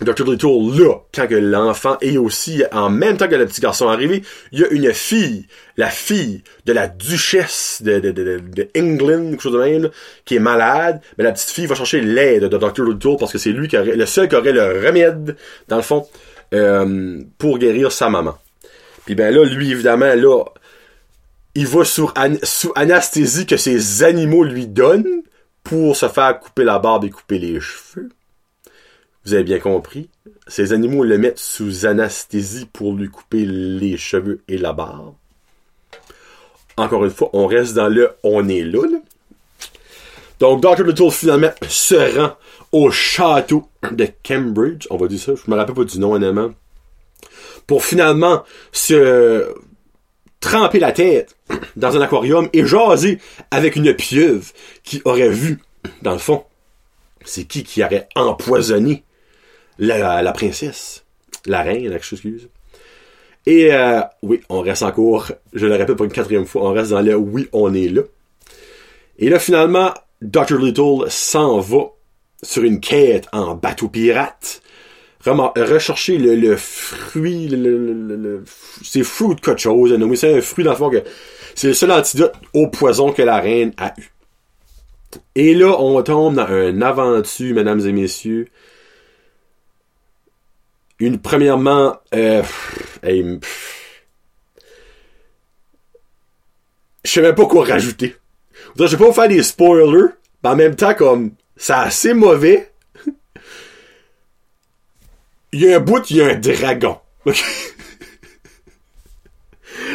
Dr. 0.00 0.24
Little, 0.24 0.82
là, 0.82 0.94
quand 1.14 1.26
que 1.26 1.34
l'enfant 1.34 1.98
est 2.00 2.16
aussi, 2.16 2.62
en 2.72 2.88
même 2.88 3.18
temps 3.18 3.28
que 3.28 3.34
le 3.34 3.46
petit 3.46 3.60
garçon 3.60 3.88
arrivé, 3.88 4.22
il 4.50 4.60
y 4.60 4.64
a 4.64 4.68
une 4.68 4.92
fille, 4.94 5.46
la 5.76 5.90
fille 5.90 6.42
de 6.64 6.72
la 6.72 6.88
duchesse 6.88 7.82
de, 7.82 8.00
de, 8.00 8.10
de, 8.10 8.40
de 8.40 8.68
England, 8.76 9.30
quelque 9.30 9.42
chose 9.42 9.52
de 9.52 9.58
même, 9.58 9.90
qui 10.24 10.36
est 10.36 10.40
malade, 10.40 11.02
mais 11.18 11.24
la 11.24 11.32
petite 11.32 11.50
fille 11.50 11.66
va 11.66 11.74
chercher 11.74 12.00
l'aide 12.00 12.44
de 12.44 12.56
Dr. 12.56 12.82
Little 12.82 13.16
parce 13.18 13.32
que 13.32 13.38
c'est 13.38 13.52
lui 13.52 13.68
qui 13.68 13.76
aurait, 13.76 13.94
le 13.94 14.06
seul 14.06 14.28
qui 14.28 14.36
aurait 14.36 14.52
le 14.52 14.86
remède, 14.86 15.36
dans 15.68 15.76
le 15.76 15.82
fond, 15.82 16.06
euh, 16.54 17.20
pour 17.36 17.58
guérir 17.58 17.92
sa 17.92 18.08
maman. 18.08 18.38
Puis 19.04 19.14
ben 19.14 19.34
là, 19.34 19.44
lui, 19.44 19.70
évidemment, 19.70 20.14
là, 20.14 20.44
il 21.54 21.66
va 21.66 21.84
sous, 21.84 22.10
sous 22.42 22.72
anesthésie 22.74 23.44
que 23.44 23.56
ses 23.56 24.02
animaux 24.02 24.44
lui 24.44 24.66
donnent 24.66 25.22
pour 25.62 25.94
se 25.94 26.08
faire 26.08 26.38
couper 26.40 26.64
la 26.64 26.78
barbe 26.78 27.04
et 27.04 27.10
couper 27.10 27.38
les 27.38 27.60
cheveux. 27.60 28.08
Vous 29.30 29.34
avez 29.34 29.44
bien 29.44 29.60
compris, 29.60 30.08
ces 30.48 30.72
animaux 30.72 31.04
le 31.04 31.16
mettent 31.16 31.38
sous 31.38 31.86
anesthésie 31.86 32.66
pour 32.66 32.94
lui 32.94 33.08
couper 33.08 33.46
les 33.46 33.96
cheveux 33.96 34.42
et 34.48 34.58
la 34.58 34.72
barbe. 34.72 35.14
Encore 36.76 37.04
une 37.04 37.12
fois, 37.12 37.30
on 37.32 37.46
reste 37.46 37.74
dans 37.74 37.86
le 37.86 38.10
on 38.24 38.48
est 38.48 38.64
là. 38.64 38.82
là. 38.90 38.98
Donc, 40.40 40.60
Dr. 40.60 40.82
Little 40.82 41.12
finalement 41.12 41.52
se 41.68 42.18
rend 42.18 42.32
au 42.72 42.90
château 42.90 43.68
de 43.92 44.08
Cambridge. 44.26 44.88
On 44.90 44.96
va 44.96 45.06
dire 45.06 45.20
ça. 45.20 45.34
Je 45.36 45.48
me 45.48 45.56
rappelle 45.56 45.76
pas 45.76 45.84
du 45.84 46.00
nom, 46.00 46.14
honnêtement. 46.14 46.50
Pour 47.68 47.84
finalement 47.84 48.42
se 48.72 49.54
tremper 50.40 50.80
la 50.80 50.90
tête 50.90 51.36
dans 51.76 51.96
un 51.96 52.00
aquarium 52.00 52.48
et 52.52 52.66
jaser 52.66 53.20
avec 53.52 53.76
une 53.76 53.94
pieuvre 53.94 54.48
qui 54.82 55.02
aurait 55.04 55.28
vu, 55.28 55.60
dans 56.02 56.14
le 56.14 56.18
fond, 56.18 56.42
c'est 57.24 57.44
qui 57.44 57.62
qui 57.62 57.84
aurait 57.84 58.08
empoisonné 58.16 59.04
la, 59.80 60.32
princesse, 60.32 61.04
la 61.46 61.62
reine, 61.62 61.92
excuse. 61.92 62.48
Et 63.46 63.72
euh, 63.72 64.00
oui, 64.22 64.40
on 64.48 64.60
reste 64.60 64.82
encore, 64.82 65.32
je 65.52 65.66
le 65.66 65.74
répète 65.74 65.96
pour 65.96 66.04
une 66.04 66.12
quatrième 66.12 66.46
fois, 66.46 66.68
on 66.68 66.72
reste 66.72 66.90
dans 66.90 67.00
le 67.00 67.16
oui, 67.16 67.48
on 67.52 67.72
est 67.74 67.88
là. 67.88 68.02
Et 69.18 69.28
là, 69.28 69.38
finalement, 69.38 69.92
Dr. 70.20 70.58
Little 70.58 71.10
s'en 71.10 71.58
va 71.58 71.92
sur 72.42 72.62
une 72.62 72.80
quête 72.80 73.26
en 73.32 73.54
bateau 73.54 73.88
pirate. 73.88 74.62
Rechercher 75.24 76.16
le, 76.16 76.34
le 76.34 76.56
fruit, 76.56 77.48
le, 77.48 78.42
c'est 78.82 79.02
fruit 79.02 79.34
de 79.34 79.40
quelque 79.40 79.60
chose, 79.60 79.94
c'est 80.14 80.34
un 80.34 80.40
fruit 80.40 80.64
dans 80.64 80.70
le 80.70 80.76
fond 80.76 80.88
que 80.88 81.02
c'est 81.54 81.68
le 81.68 81.74
seul 81.74 81.92
antidote 81.92 82.32
au 82.54 82.68
poison 82.68 83.12
que 83.12 83.20
la 83.20 83.38
reine 83.38 83.74
a 83.76 83.92
eu. 83.98 84.10
Et 85.34 85.54
là, 85.54 85.76
on 85.78 86.02
tombe 86.02 86.36
dans 86.36 86.46
une 86.46 86.82
aventure, 86.82 87.54
mesdames 87.54 87.80
et 87.80 87.92
messieurs. 87.92 88.48
Une, 91.00 91.18
premièrement, 91.18 91.98
euh, 92.14 92.42
je 93.02 93.38
sais 97.04 97.22
même 97.22 97.34
pas 97.34 97.46
quoi 97.46 97.64
rajouter. 97.64 98.16
Je 98.78 98.84
vais 98.84 98.96
pas 98.98 99.06
vous 99.06 99.12
faire 99.12 99.28
des 99.28 99.42
spoilers, 99.42 100.10
mais 100.44 100.50
en 100.50 100.56
même 100.56 100.76
temps, 100.76 100.94
comme, 100.94 101.32
c'est 101.56 101.72
assez 101.72 102.12
mauvais. 102.12 102.70
Il 105.52 105.62
y 105.62 105.72
a 105.72 105.78
un 105.78 105.80
bout, 105.80 106.08
il 106.10 106.18
y 106.18 106.22
a 106.22 106.26
un 106.28 106.36
dragon. 106.36 107.00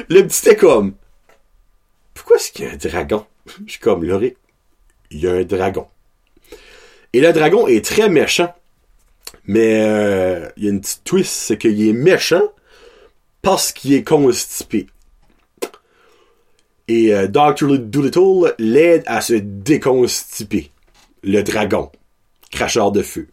Le 0.10 0.22
petit 0.24 0.50
est 0.50 0.58
comme, 0.58 0.96
pourquoi 2.14 2.36
est-ce 2.36 2.52
qu'il 2.52 2.66
y 2.66 2.68
a 2.68 2.72
un 2.72 2.76
dragon? 2.76 3.26
Je 3.66 3.72
suis 3.72 3.80
comme, 3.80 4.04
Laurie, 4.04 4.36
il 5.12 5.20
y 5.22 5.28
a 5.28 5.32
un 5.32 5.46
dragon. 5.46 5.88
Et 7.14 7.22
le 7.22 7.32
dragon 7.32 7.68
est 7.68 7.86
très 7.86 8.10
méchant. 8.10 8.54
Mais 9.48 9.82
euh, 9.82 10.50
il 10.58 10.64
y 10.64 10.68
a 10.68 10.72
une 10.72 10.82
petite 10.82 11.04
twist, 11.04 11.32
c'est 11.32 11.58
qu'il 11.58 11.88
est 11.88 11.94
méchant 11.94 12.52
parce 13.42 13.72
qu'il 13.72 13.94
est 13.94 14.04
constipé. 14.04 14.88
Et 16.88 17.14
euh, 17.14 17.28
Dr. 17.28 17.78
Doolittle 17.78 18.56
l'aide 18.60 19.04
à 19.08 19.22
se 19.22 19.34
déconstiper. 19.34 20.72
Le 21.24 21.42
dragon. 21.42 21.92
Cracheur 22.52 22.92
de 22.92 23.02
feu. 23.02 23.28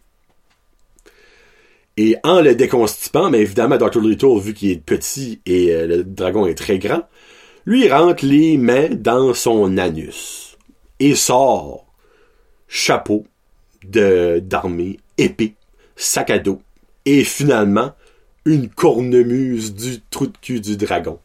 Et 1.95 2.15
en 2.23 2.41
le 2.41 2.55
déconstipant, 2.55 3.29
mais 3.29 3.41
évidemment, 3.41 3.77
Dr. 3.77 4.01
Doolittle, 4.01 4.39
vu 4.39 4.53
qu'il 4.55 4.71
est 4.71 4.83
petit 4.83 5.41
et 5.45 5.71
euh, 5.71 5.85
le 5.85 6.03
dragon 6.03 6.47
est 6.47 6.55
très 6.55 6.79
grand, 6.79 7.07
lui 7.65 7.87
rentre 7.87 8.25
les 8.25 8.57
mains 8.57 8.89
dans 8.89 9.33
son 9.35 9.77
anus. 9.77 10.57
Et 10.99 11.13
sort 11.13 11.85
chapeau 12.67 13.25
d'armée, 13.83 14.97
épée, 15.17 15.53
sac 15.95 16.29
à 16.29 16.39
dos, 16.39 16.61
et 17.05 17.23
finalement, 17.23 17.93
une 18.45 18.69
cornemuse 18.69 19.73
du 19.73 20.01
trou 20.09 20.27
de 20.27 20.37
cul 20.41 20.59
du 20.59 20.77
dragon. 20.77 21.19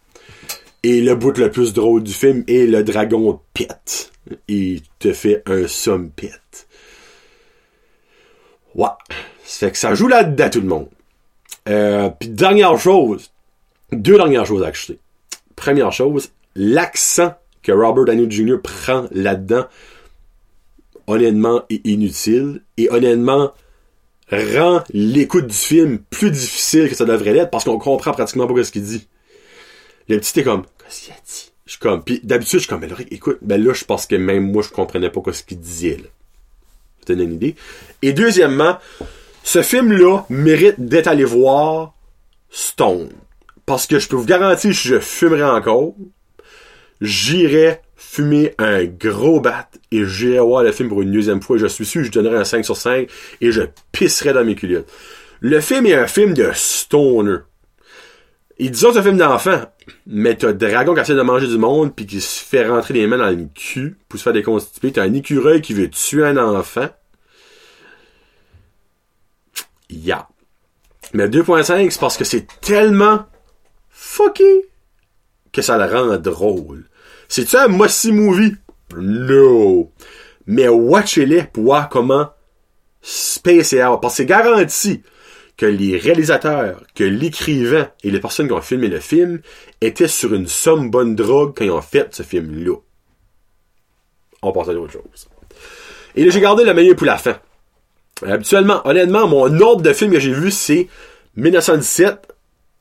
Et 0.83 1.01
le 1.01 1.15
bout 1.15 1.37
le 1.39 1.51
plus 1.51 1.73
drôle 1.73 2.03
du 2.03 2.13
film 2.13 2.45
est 2.47 2.67
le 2.67 2.85
dragon 2.85 3.41
pète. 3.53 4.13
Il 4.47 4.83
te 4.99 5.13
fait 5.13 5.43
un 5.47 5.67
somme 5.67 6.11
pète. 6.11 6.69
Ouais. 8.75 8.89
Ça 9.45 9.71
que 9.71 9.79
ça 9.79 9.95
joue 9.95 10.09
là-dedans 10.09 10.51
tout 10.51 10.61
le 10.61 10.67
monde. 10.67 10.89
Euh, 11.69 12.11
Puis 12.11 12.29
dernière 12.29 12.79
chose, 12.79 13.31
deux 13.93 14.17
dernières 14.17 14.47
choses 14.47 14.63
à 14.63 14.69
acheter. 14.69 14.99
Première 15.57 15.93
chose, 15.93 16.31
l'accent 16.55 17.35
que 17.63 17.73
Robert 17.73 18.05
Downey 18.05 18.31
Jr. 18.31 18.59
prend 18.63 19.07
là-dedans, 19.11 19.67
honnêtement, 21.07 21.63
est 21.71 21.85
inutile. 21.87 22.63
Et 22.77 22.89
honnêtement, 22.91 23.53
rend 24.31 24.83
l'écoute 24.91 25.47
du 25.47 25.57
film 25.57 25.99
plus 26.11 26.31
difficile 26.31 26.89
que 26.89 26.95
ça 26.95 27.05
devrait 27.05 27.33
l'être 27.33 27.51
parce 27.51 27.65
qu'on 27.65 27.79
comprend 27.79 28.13
pratiquement 28.13 28.47
pas 28.47 28.65
ce 28.65 28.73
qu'il 28.73 28.83
dit. 28.83 29.09
Le 30.09 30.19
petit 30.19 30.41
est 30.41 30.45
comme, 30.45 30.65
qu'est-ce 30.79 31.03
qu'il 31.03 31.13
a 31.13 31.17
dit? 31.17 31.53
Je 31.67 31.73
suis 31.73 31.81
comme, 31.81 32.03
pis 32.03 32.21
d'habitude, 32.23 32.61
je 32.61 32.65
suis 32.65 32.69
comme, 32.69 32.87
écoute, 33.11 33.39
ben 33.43 33.63
là, 33.63 33.75
je 33.75 33.85
pense 33.85 34.07
que 34.07 34.17
même 34.17 34.51
moi, 34.51 34.63
je 34.63 34.71
comprenais 34.71 35.11
pas 35.11 35.21
ce 35.33 35.43
qu'il 35.43 35.61
disait, 35.61 35.99
là. 35.99 36.09
Vous 37.01 37.15
donne 37.15 37.21
une 37.21 37.35
idée. 37.35 37.57
Et 38.01 38.13
deuxièmement, 38.13 38.79
ce 39.43 39.63
film-là 39.63 40.25
mérite 40.31 40.81
d'être 40.81 41.09
allé 41.09 41.25
voir 41.25 41.95
Stone. 42.51 43.11
Parce 43.67 43.87
que 43.87 43.99
je 43.99 44.09
peux 44.09 44.17
vous 44.17 44.25
garantir, 44.25 44.73
je 44.73 44.99
fumerai 44.99 45.45
encore, 45.45 45.95
j'irai 47.03 47.83
fumer 48.19 48.53
un 48.59 48.85
gros 48.85 49.41
bat 49.41 49.71
et 49.93 50.05
j'irai 50.05 50.41
voir 50.41 50.65
le 50.65 50.73
film 50.73 50.89
pour 50.89 51.03
une 51.03 51.13
deuxième 51.13 51.41
fois. 51.41 51.57
Je 51.57 51.69
suis 51.69 51.87
sûr, 51.87 52.03
je 52.03 52.11
donnerai 52.11 52.37
un 52.37 52.45
5 52.45 52.65
sur 52.65 52.77
5 52.77 53.09
et 53.41 53.53
je 53.53 53.63
pisserai 53.93 54.33
dans 54.33 54.45
mes 54.45 54.57
culottes. 54.57 54.91
Le 55.41 55.61
film 55.61 55.87
est 55.87 55.95
un 55.95 56.09
film 56.09 56.35
de 56.35 56.51
stoner. 56.53 57.37
Ils 58.59 58.73
disent 58.73 58.83
que 58.83 58.93
c'est 58.93 58.99
un 58.99 59.03
film 59.05 59.19
d'enfant, 59.19 59.61
mais 60.09 60.35
t'as 60.35 60.53
dragon 60.53 60.95
qui 60.95 61.01
essaie 61.01 61.15
de 61.15 61.23
manger 61.23 61.47
du 61.47 61.59
monde 61.59 61.95
puis 61.95 62.07
qui 62.07 62.21
se 62.21 62.45
fait 62.45 62.67
rentrer 62.67 62.95
les 62.95 63.07
mains 63.07 63.19
dans 63.19 63.31
le 63.31 63.47
cul 63.55 63.97
pour 64.09 64.19
se 64.19 64.25
faire 64.25 64.33
déconstiper. 64.33 64.91
T'as 64.91 65.05
un 65.05 65.15
écureuil 65.15 65.63
qui 65.63 65.73
veut 65.73 65.89
tuer 65.89 66.27
un 66.27 66.39
enfant. 66.39 66.89
Ya. 69.91 70.27
Mais 71.13 71.29
2.5, 71.29 71.91
c'est 71.91 72.01
parce 72.01 72.17
que 72.17 72.25
c'est 72.25 72.49
tellement 72.61 73.27
fucké 73.91 74.69
que 75.53 75.63
ça 75.63 75.79
le 75.79 75.85
rend 75.85 76.17
drôle. 76.17 76.89
C'est-tu 77.29 77.57
un 77.57 77.69
mossy 77.69 78.11
movie? 78.13 78.57
No. 78.97 79.93
Mais 80.47 80.69
watchez-les 80.69 81.45
pour 81.45 81.65
voir 81.65 81.89
comment 81.89 82.31
Space 83.03 83.75
Out. 83.75 84.01
Parce 84.01 84.15
que 84.15 84.17
c'est 84.17 84.27
garanti 84.27 85.03
que 85.57 85.67
les 85.67 85.99
réalisateurs, 85.99 86.83
que 86.95 87.05
l'écrivain 87.05 87.91
et 88.03 88.11
les 88.11 88.21
personnes 88.21 88.47
qui 88.47 88.53
ont 88.55 88.63
filmé 88.63 88.89
le 88.89 89.01
film 89.01 89.41
étaient 89.81 90.09
sur 90.09 90.33
une 90.33 90.47
somme 90.47 90.91
bonne 90.91 91.17
drogue 91.17 91.53
quand 91.57 91.65
ils 91.65 91.71
ont 91.71 91.83
fait 91.83 92.15
ce 92.15 92.23
film-là. 92.23 92.77
On 94.41 94.53
passe 94.53 94.69
à 94.69 94.73
autre 94.73 94.93
chose. 94.93 95.29
Et 96.15 96.25
là, 96.25 96.31
j'ai 96.31 96.41
gardé 96.41 96.65
le 96.65 96.73
meilleur 96.75 96.97
pour 96.97 97.07
la 97.07 97.19
fin. 97.19 97.39
Habituellement, 98.23 98.81
honnêtement, 98.87 99.29
mon 99.29 99.61
ordre 99.61 99.83
de 99.83 99.93
film 99.93 100.13
que 100.13 100.21
j'ai 100.21 100.33
vu, 100.33 100.51
c'est 100.51 100.89
1917, 101.37 102.29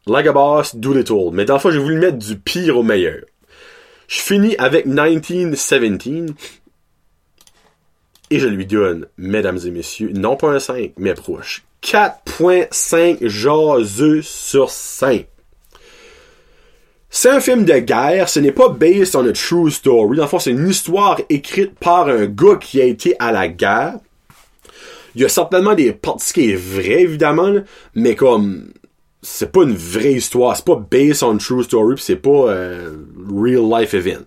Like 0.07 0.27
a 0.27 0.31
Boss, 0.31 0.75
Doolittle. 0.75 1.31
Mais 1.33 1.45
dans 1.45 1.55
le 1.55 1.59
fond, 1.59 1.71
j'ai 1.71 1.79
voulu 1.79 1.97
mettre 1.97 2.17
du 2.17 2.37
pire 2.37 2.77
au 2.77 2.83
meilleur. 2.83 3.21
Je 4.07 4.21
finis 4.21 4.55
avec 4.57 4.85
1917 4.85 6.01
et 8.29 8.39
je 8.39 8.47
lui 8.47 8.65
donne, 8.65 9.07
mesdames 9.17 9.59
et 9.65 9.71
messieurs, 9.71 10.11
non 10.13 10.35
pas 10.35 10.49
un 10.49 10.59
5, 10.59 10.93
mais 10.97 11.13
proche. 11.13 11.63
4.5 11.83 13.27
jaseux 13.27 14.21
sur 14.21 14.69
5. 14.69 15.27
C'est 17.09 17.29
un 17.29 17.39
film 17.39 17.63
de 17.63 17.79
guerre, 17.79 18.27
ce 18.27 18.39
n'est 18.39 18.51
pas 18.51 18.69
based 18.69 19.15
on 19.15 19.25
a 19.27 19.31
true 19.31 19.71
story. 19.71 20.17
Dans 20.17 20.23
le 20.23 20.29
fond, 20.29 20.39
c'est 20.39 20.51
une 20.51 20.67
histoire 20.67 21.19
écrite 21.29 21.77
par 21.79 22.07
un 22.07 22.25
gars 22.25 22.57
qui 22.59 22.81
a 22.81 22.85
été 22.85 23.15
à 23.19 23.31
la 23.31 23.47
guerre. 23.47 23.95
Il 25.15 25.21
y 25.21 25.25
a 25.25 25.29
certainement 25.29 25.73
des 25.73 25.93
parties 25.93 26.33
qui 26.33 26.51
est 26.51 26.55
vrai, 26.55 27.01
évidemment, 27.01 27.53
mais 27.95 28.15
comme 28.15 28.71
c'est 29.29 29.51
pas 29.51 29.63
une 29.63 29.75
vraie 29.75 30.13
histoire, 30.13 30.55
c'est 30.55 30.65
pas 30.65 30.77
based 30.77 31.21
on 31.21 31.37
true 31.37 31.61
story, 31.61 31.95
c'est 31.99 32.15
pas 32.15 32.29
euh, 32.29 32.95
real 33.29 33.69
life 33.69 33.93
event. 33.93 34.25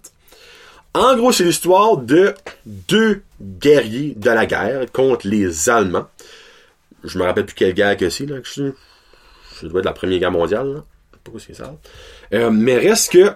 En 0.92 1.16
gros, 1.16 1.32
c'est 1.32 1.44
l'histoire 1.44 1.96
de 1.96 2.34
deux 2.66 3.22
guerriers 3.40 4.14
de 4.14 4.30
la 4.30 4.44
guerre 4.44 4.92
contre 4.92 5.26
les 5.26 5.70
Allemands. 5.70 6.06
Je 7.02 7.18
me 7.18 7.24
rappelle 7.24 7.46
plus 7.46 7.54
quelle 7.54 7.72
guerre 7.72 7.96
que 7.96 8.10
c'est, 8.10 8.26
là. 8.26 8.40
que 8.40 8.46
Je 8.46 8.72
ça 9.58 9.66
doit 9.68 9.80
être 9.80 9.86
la 9.86 9.92
Première 9.94 10.18
Guerre 10.18 10.32
mondiale, 10.32 10.68
là. 10.68 10.84
Je 11.12 11.16
sais 11.16 11.32
pas 11.32 11.38
ce 11.38 11.46
que 11.48 11.54
ça. 11.54 11.74
Euh, 12.34 12.50
mais 12.50 12.76
reste 12.76 13.12
que 13.12 13.32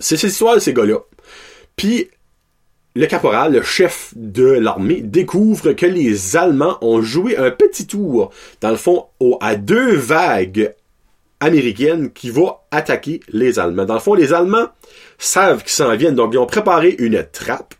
c'est 0.00 0.16
cette 0.16 0.32
histoire 0.32 0.56
de 0.56 0.60
ces 0.60 0.74
gars-là. 0.74 0.98
Puis 1.76 2.10
le 2.94 3.06
caporal, 3.06 3.52
le 3.52 3.62
chef 3.62 4.12
de 4.16 4.44
l'armée, 4.44 5.00
découvre 5.00 5.72
que 5.72 5.86
les 5.86 6.36
Allemands 6.36 6.78
ont 6.80 7.02
joué 7.02 7.36
un 7.36 7.50
petit 7.50 7.86
tour, 7.86 8.30
dans 8.60 8.70
le 8.70 8.76
fond, 8.76 9.06
à 9.40 9.54
deux 9.54 9.94
vagues 9.94 10.74
américaines 11.40 12.10
qui 12.12 12.30
vont 12.30 12.54
attaquer 12.70 13.20
les 13.28 13.58
Allemands. 13.58 13.84
Dans 13.84 13.94
le 13.94 14.00
fond, 14.00 14.14
les 14.14 14.32
Allemands 14.32 14.68
savent 15.18 15.62
qu'ils 15.62 15.70
s'en 15.70 15.94
viennent, 15.96 16.14
donc 16.14 16.34
ils 16.34 16.38
ont 16.38 16.46
préparé 16.46 16.96
une 16.98 17.24
trappe. 17.30 17.74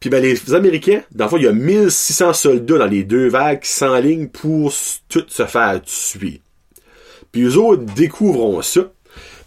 Puis 0.00 0.08
ben, 0.08 0.22
les 0.22 0.54
Américains, 0.54 1.02
dans 1.12 1.26
le 1.26 1.30
fond, 1.30 1.36
il 1.36 1.44
y 1.44 1.48
a 1.48 1.52
1600 1.52 2.32
soldats 2.32 2.78
dans 2.78 2.86
les 2.86 3.04
deux 3.04 3.28
vagues 3.28 3.60
qui 3.60 3.70
s'enlignent 3.70 4.28
pour 4.28 4.72
tout 5.08 5.24
se 5.28 5.44
faire 5.44 5.80
tuer. 5.82 6.40
Puis 7.32 7.42
eux 7.42 7.58
autres 7.58 7.84
découvrent 7.94 8.62
ça. 8.62 8.90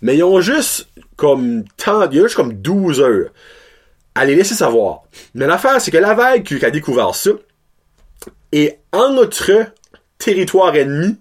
Mais 0.03 0.17
ils 0.17 0.23
ont 0.23 0.41
juste 0.41 0.89
comme 1.15 1.63
tant, 1.77 2.09
il 2.09 2.21
juste 2.21 2.35
comme 2.35 2.53
12 2.53 3.01
heures 3.01 3.29
à 4.15 4.25
laisser 4.25 4.55
savoir. 4.55 5.03
Mais 5.33 5.47
l'affaire, 5.47 5.81
c'est 5.81 5.91
que 5.91 5.97
la 5.97 6.13
vague 6.13 6.43
qui 6.43 6.63
a 6.63 6.71
découvert 6.71 7.15
ça 7.15 7.31
est 8.51 8.79
entre 8.91 9.73
territoire 10.17 10.75
ennemi 10.75 11.17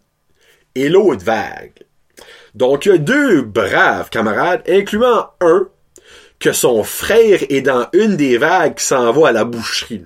et 0.74 0.88
l'autre 0.88 1.24
vague. 1.24 1.72
Donc, 2.54 2.86
il 2.86 2.88
y 2.90 2.94
a 2.94 2.98
deux 2.98 3.42
braves 3.42 4.10
camarades, 4.10 4.62
incluant 4.68 5.30
un 5.40 5.68
que 6.38 6.52
son 6.52 6.82
frère 6.82 7.40
est 7.48 7.62
dans 7.62 7.86
une 7.92 8.16
des 8.16 8.36
vagues 8.36 8.74
qui 8.74 8.84
s'en 8.84 9.12
va 9.12 9.28
à 9.28 9.32
la 9.32 9.44
boucherie. 9.44 10.04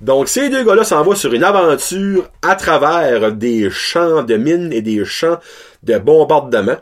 Donc, 0.00 0.28
ces 0.28 0.48
deux 0.48 0.64
gars-là 0.64 0.84
s'en 0.84 1.14
sur 1.16 1.34
une 1.34 1.42
aventure 1.42 2.30
à 2.42 2.54
travers 2.54 3.32
des 3.32 3.68
champs 3.68 4.22
de 4.22 4.36
mines 4.36 4.72
et 4.72 4.82
des 4.82 5.04
champs 5.04 5.40
de 5.82 5.98
bombardement 5.98 6.76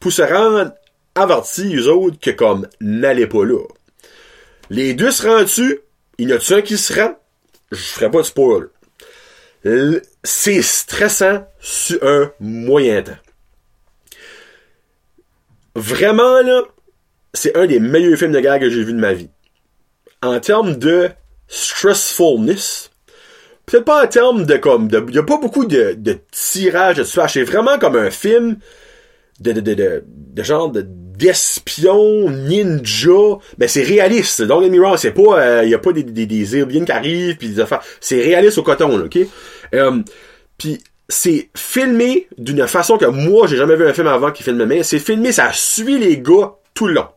pour 0.00 0.12
se 0.12 0.22
rendre 0.22 0.72
avertis, 1.14 1.76
eux 1.76 1.88
autres, 1.88 2.18
que 2.20 2.30
comme, 2.30 2.66
n'allez 2.80 3.26
pas 3.26 3.44
là. 3.44 3.62
Les 4.70 4.94
deux 4.94 5.10
se 5.10 5.26
rendent-tu? 5.26 5.80
Il 6.18 6.30
y 6.30 6.34
en 6.34 6.38
a 6.38 6.54
un 6.54 6.62
qui 6.62 6.78
se 6.78 6.92
rend? 6.92 7.16
Je 7.70 7.76
ferai 7.76 8.10
pas 8.10 8.18
de 8.18 8.26
spoil. 8.26 8.68
C'est 10.22 10.62
stressant 10.62 11.46
sur 11.60 12.02
un 12.02 12.32
moyen 12.40 13.02
temps. 13.02 13.18
Vraiment, 15.74 16.40
là, 16.40 16.62
c'est 17.34 17.56
un 17.56 17.66
des 17.66 17.80
meilleurs 17.80 18.18
films 18.18 18.32
de 18.32 18.40
guerre 18.40 18.60
que 18.60 18.70
j'ai 18.70 18.82
vu 18.82 18.92
de 18.92 18.98
ma 18.98 19.12
vie. 19.12 19.30
En 20.22 20.40
termes 20.40 20.76
de 20.76 21.10
stressfulness, 21.48 22.90
peut-être 23.66 23.84
pas 23.84 24.04
en 24.04 24.06
termes 24.06 24.46
de 24.46 24.56
comme, 24.56 24.88
il 25.08 25.14
y 25.14 25.18
a 25.18 25.22
pas 25.22 25.38
beaucoup 25.38 25.66
de, 25.66 25.94
de 25.98 26.18
tirage 26.30 26.96
de 26.96 27.04
C'est 27.04 27.42
vraiment 27.42 27.78
comme 27.78 27.96
un 27.96 28.10
film 28.10 28.58
de, 29.40 29.52
de, 29.52 30.42
genre 30.42 30.70
de 30.70 30.86
d'espion 31.16 32.30
ninja. 32.30 33.38
Ben 33.58 33.68
c'est 33.68 33.82
réaliste. 33.82 34.42
Donc 34.42 34.62
les 34.62 34.70
me 34.70 34.96
c'est 34.96 35.12
pas 35.12 35.22
il 35.22 35.26
euh, 35.28 35.64
y 35.64 35.74
a 35.74 35.78
pas 35.78 35.92
des 35.92 36.02
des, 36.02 36.26
qui 36.26 36.92
arrivent 36.92 37.36
puis 37.36 37.48
des 37.48 37.60
affaires. 37.60 37.82
C'est 38.00 38.20
réaliste 38.20 38.58
au 38.58 38.62
coton 38.62 39.04
ok? 39.04 39.18
Euh, 39.74 40.02
puis 40.58 40.82
c'est 41.08 41.50
filmé 41.56 42.28
d'une 42.38 42.66
façon 42.66 42.98
que 42.98 43.06
moi 43.06 43.46
j'ai 43.46 43.56
jamais 43.56 43.76
vu 43.76 43.86
un 43.86 43.92
film 43.92 44.06
avant 44.08 44.30
qui 44.30 44.42
filme 44.42 44.64
mais 44.64 44.82
c'est 44.82 44.98
filmé 44.98 45.32
ça 45.32 45.50
suit 45.52 45.98
les 45.98 46.18
gars 46.18 46.54
tout 46.74 46.86
le 46.86 46.94
long. 46.94 47.08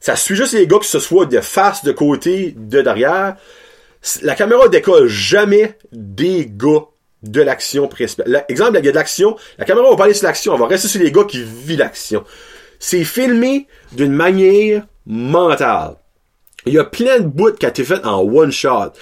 Ça 0.00 0.16
suit 0.16 0.36
juste 0.36 0.52
les 0.52 0.66
gars 0.66 0.78
que 0.78 0.86
ce 0.86 0.98
soit 0.98 1.26
de 1.26 1.40
face 1.40 1.84
de 1.84 1.92
côté 1.92 2.54
de 2.56 2.80
derrière. 2.80 3.36
La 4.22 4.34
caméra 4.34 4.68
décolle 4.68 5.08
jamais 5.08 5.76
des 5.92 6.46
gars 6.48 6.84
de 7.22 7.42
l'action 7.42 7.88
principale. 7.88 8.44
Exemple, 8.48 8.78
il 8.78 8.84
y 8.84 8.88
a 8.88 8.92
de 8.92 8.96
l'action, 8.96 9.36
la 9.58 9.64
caméra 9.64 9.90
va 9.90 9.96
pas 9.96 10.04
aller 10.04 10.14
sur 10.14 10.26
l'action, 10.26 10.54
on 10.54 10.58
va 10.58 10.66
rester 10.66 10.88
sur 10.88 11.00
les 11.00 11.10
gars 11.10 11.24
qui 11.24 11.42
vivent 11.42 11.78
l'action. 11.78 12.24
C'est 12.78 13.04
filmé 13.04 13.66
d'une 13.92 14.12
manière 14.12 14.86
mentale. 15.06 15.96
Il 16.66 16.72
y 16.72 16.78
a 16.78 16.84
plein 16.84 17.20
de 17.20 17.26
bouts 17.26 17.52
qui 17.52 17.66
ont 17.66 17.68
été 17.68 17.84
faits 17.84 18.04
en 18.04 18.20
one 18.20 18.50
shot. 18.50 18.92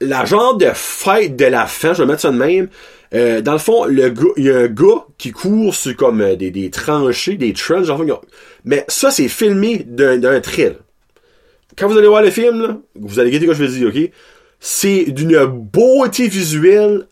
La 0.00 0.24
genre 0.24 0.56
de 0.56 0.70
fight 0.74 1.34
de 1.34 1.46
la 1.46 1.66
fin, 1.66 1.92
je 1.92 2.02
vais 2.02 2.06
mettre 2.06 2.22
ça 2.22 2.30
de 2.30 2.36
même. 2.36 2.68
Euh, 3.14 3.40
dans 3.40 3.52
le 3.52 3.58
fond, 3.58 3.88
il 3.88 3.98
y 4.36 4.50
a 4.50 4.56
un 4.58 4.68
gars 4.68 5.06
qui 5.16 5.32
court 5.32 5.74
sur 5.74 5.96
comme 5.96 6.20
euh, 6.20 6.36
des, 6.36 6.50
des 6.50 6.70
tranchées, 6.70 7.36
des 7.36 7.54
genre, 7.54 8.22
mais 8.64 8.84
ça 8.88 9.10
c'est 9.10 9.28
filmé 9.28 9.78
d'un 9.78 10.40
trail. 10.40 10.76
Quand 11.76 11.88
vous 11.88 11.96
allez 11.96 12.08
voir 12.08 12.22
le 12.22 12.30
film, 12.30 12.80
vous 12.96 13.18
allez 13.18 13.30
guetter 13.30 13.46
ce 13.46 13.50
que 13.50 13.56
je 13.56 13.64
vais 13.64 13.78
dire, 13.78 13.88
ok? 13.88 14.10
C'est 14.60 15.04
d'une 15.04 15.44
beauté 15.46 16.28
visuelle 16.28 17.06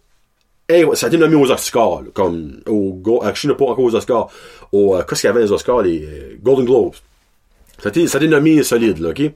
Hey, 0.68 0.84
ça 0.94 1.06
a 1.06 1.08
été 1.08 1.16
nommé 1.16 1.36
aux 1.36 1.50
Oscars, 1.50 2.02
comme 2.12 2.60
au 2.66 3.22
actually 3.22 3.54
pas 3.54 3.66
encore 3.66 3.84
aux 3.84 3.94
Oscars, 3.94 4.28
au 4.72 4.96
euh, 4.96 5.04
qu'est-ce 5.04 5.20
qu'il 5.20 5.28
y 5.28 5.30
avait 5.30 5.42
les 5.42 5.52
Oscars, 5.52 5.82
les 5.82 6.04
euh, 6.04 6.36
Golden 6.42 6.64
Globes. 6.64 6.94
Ça 7.78 7.88
a 7.88 7.88
été, 7.90 8.08
ça 8.08 8.18
a 8.18 8.20
été 8.20 8.28
nommé 8.28 8.62
solide, 8.64 8.98
là, 8.98 9.10
ok? 9.10 9.30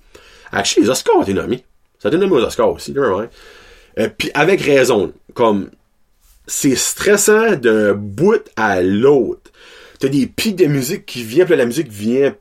Actually, 0.50 0.86
les 0.86 0.90
Oscars 0.90 1.16
ont 1.16 1.22
été 1.22 1.34
nommés. 1.34 1.64
Ça 2.00 2.08
a 2.08 2.10
été 2.10 2.18
nommé 2.18 2.32
aux 2.32 2.44
Oscars 2.44 2.72
aussi, 2.72 2.92
right? 2.96 3.30
euh, 4.00 4.08
Puis 4.18 4.32
avec 4.34 4.60
raison, 4.60 5.12
comme 5.34 5.70
c'est 6.48 6.74
stressant 6.74 7.54
d'un 7.54 7.94
bout 7.94 8.42
à 8.56 8.82
l'autre. 8.82 9.52
T'as 10.00 10.08
des 10.08 10.26
pics 10.26 10.56
de 10.56 10.66
musique 10.66 11.06
qui 11.06 11.22
viennent, 11.22 11.46
puis 11.46 11.54
la 11.54 11.66
musique 11.66 11.92
vient, 11.92 12.34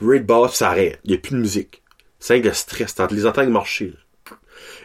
break 0.00 0.24
bass, 0.24 0.54
ça 0.54 0.70
arrête. 0.70 1.00
Il 1.04 1.10
y 1.10 1.14
a 1.14 1.18
plus 1.18 1.32
de 1.32 1.40
musique. 1.40 1.82
C'est 2.20 2.46
un 2.46 2.52
stress, 2.52 2.94
t'entends 2.94 3.14
les 3.14 3.26
entends 3.26 3.46
marcher. 3.48 3.94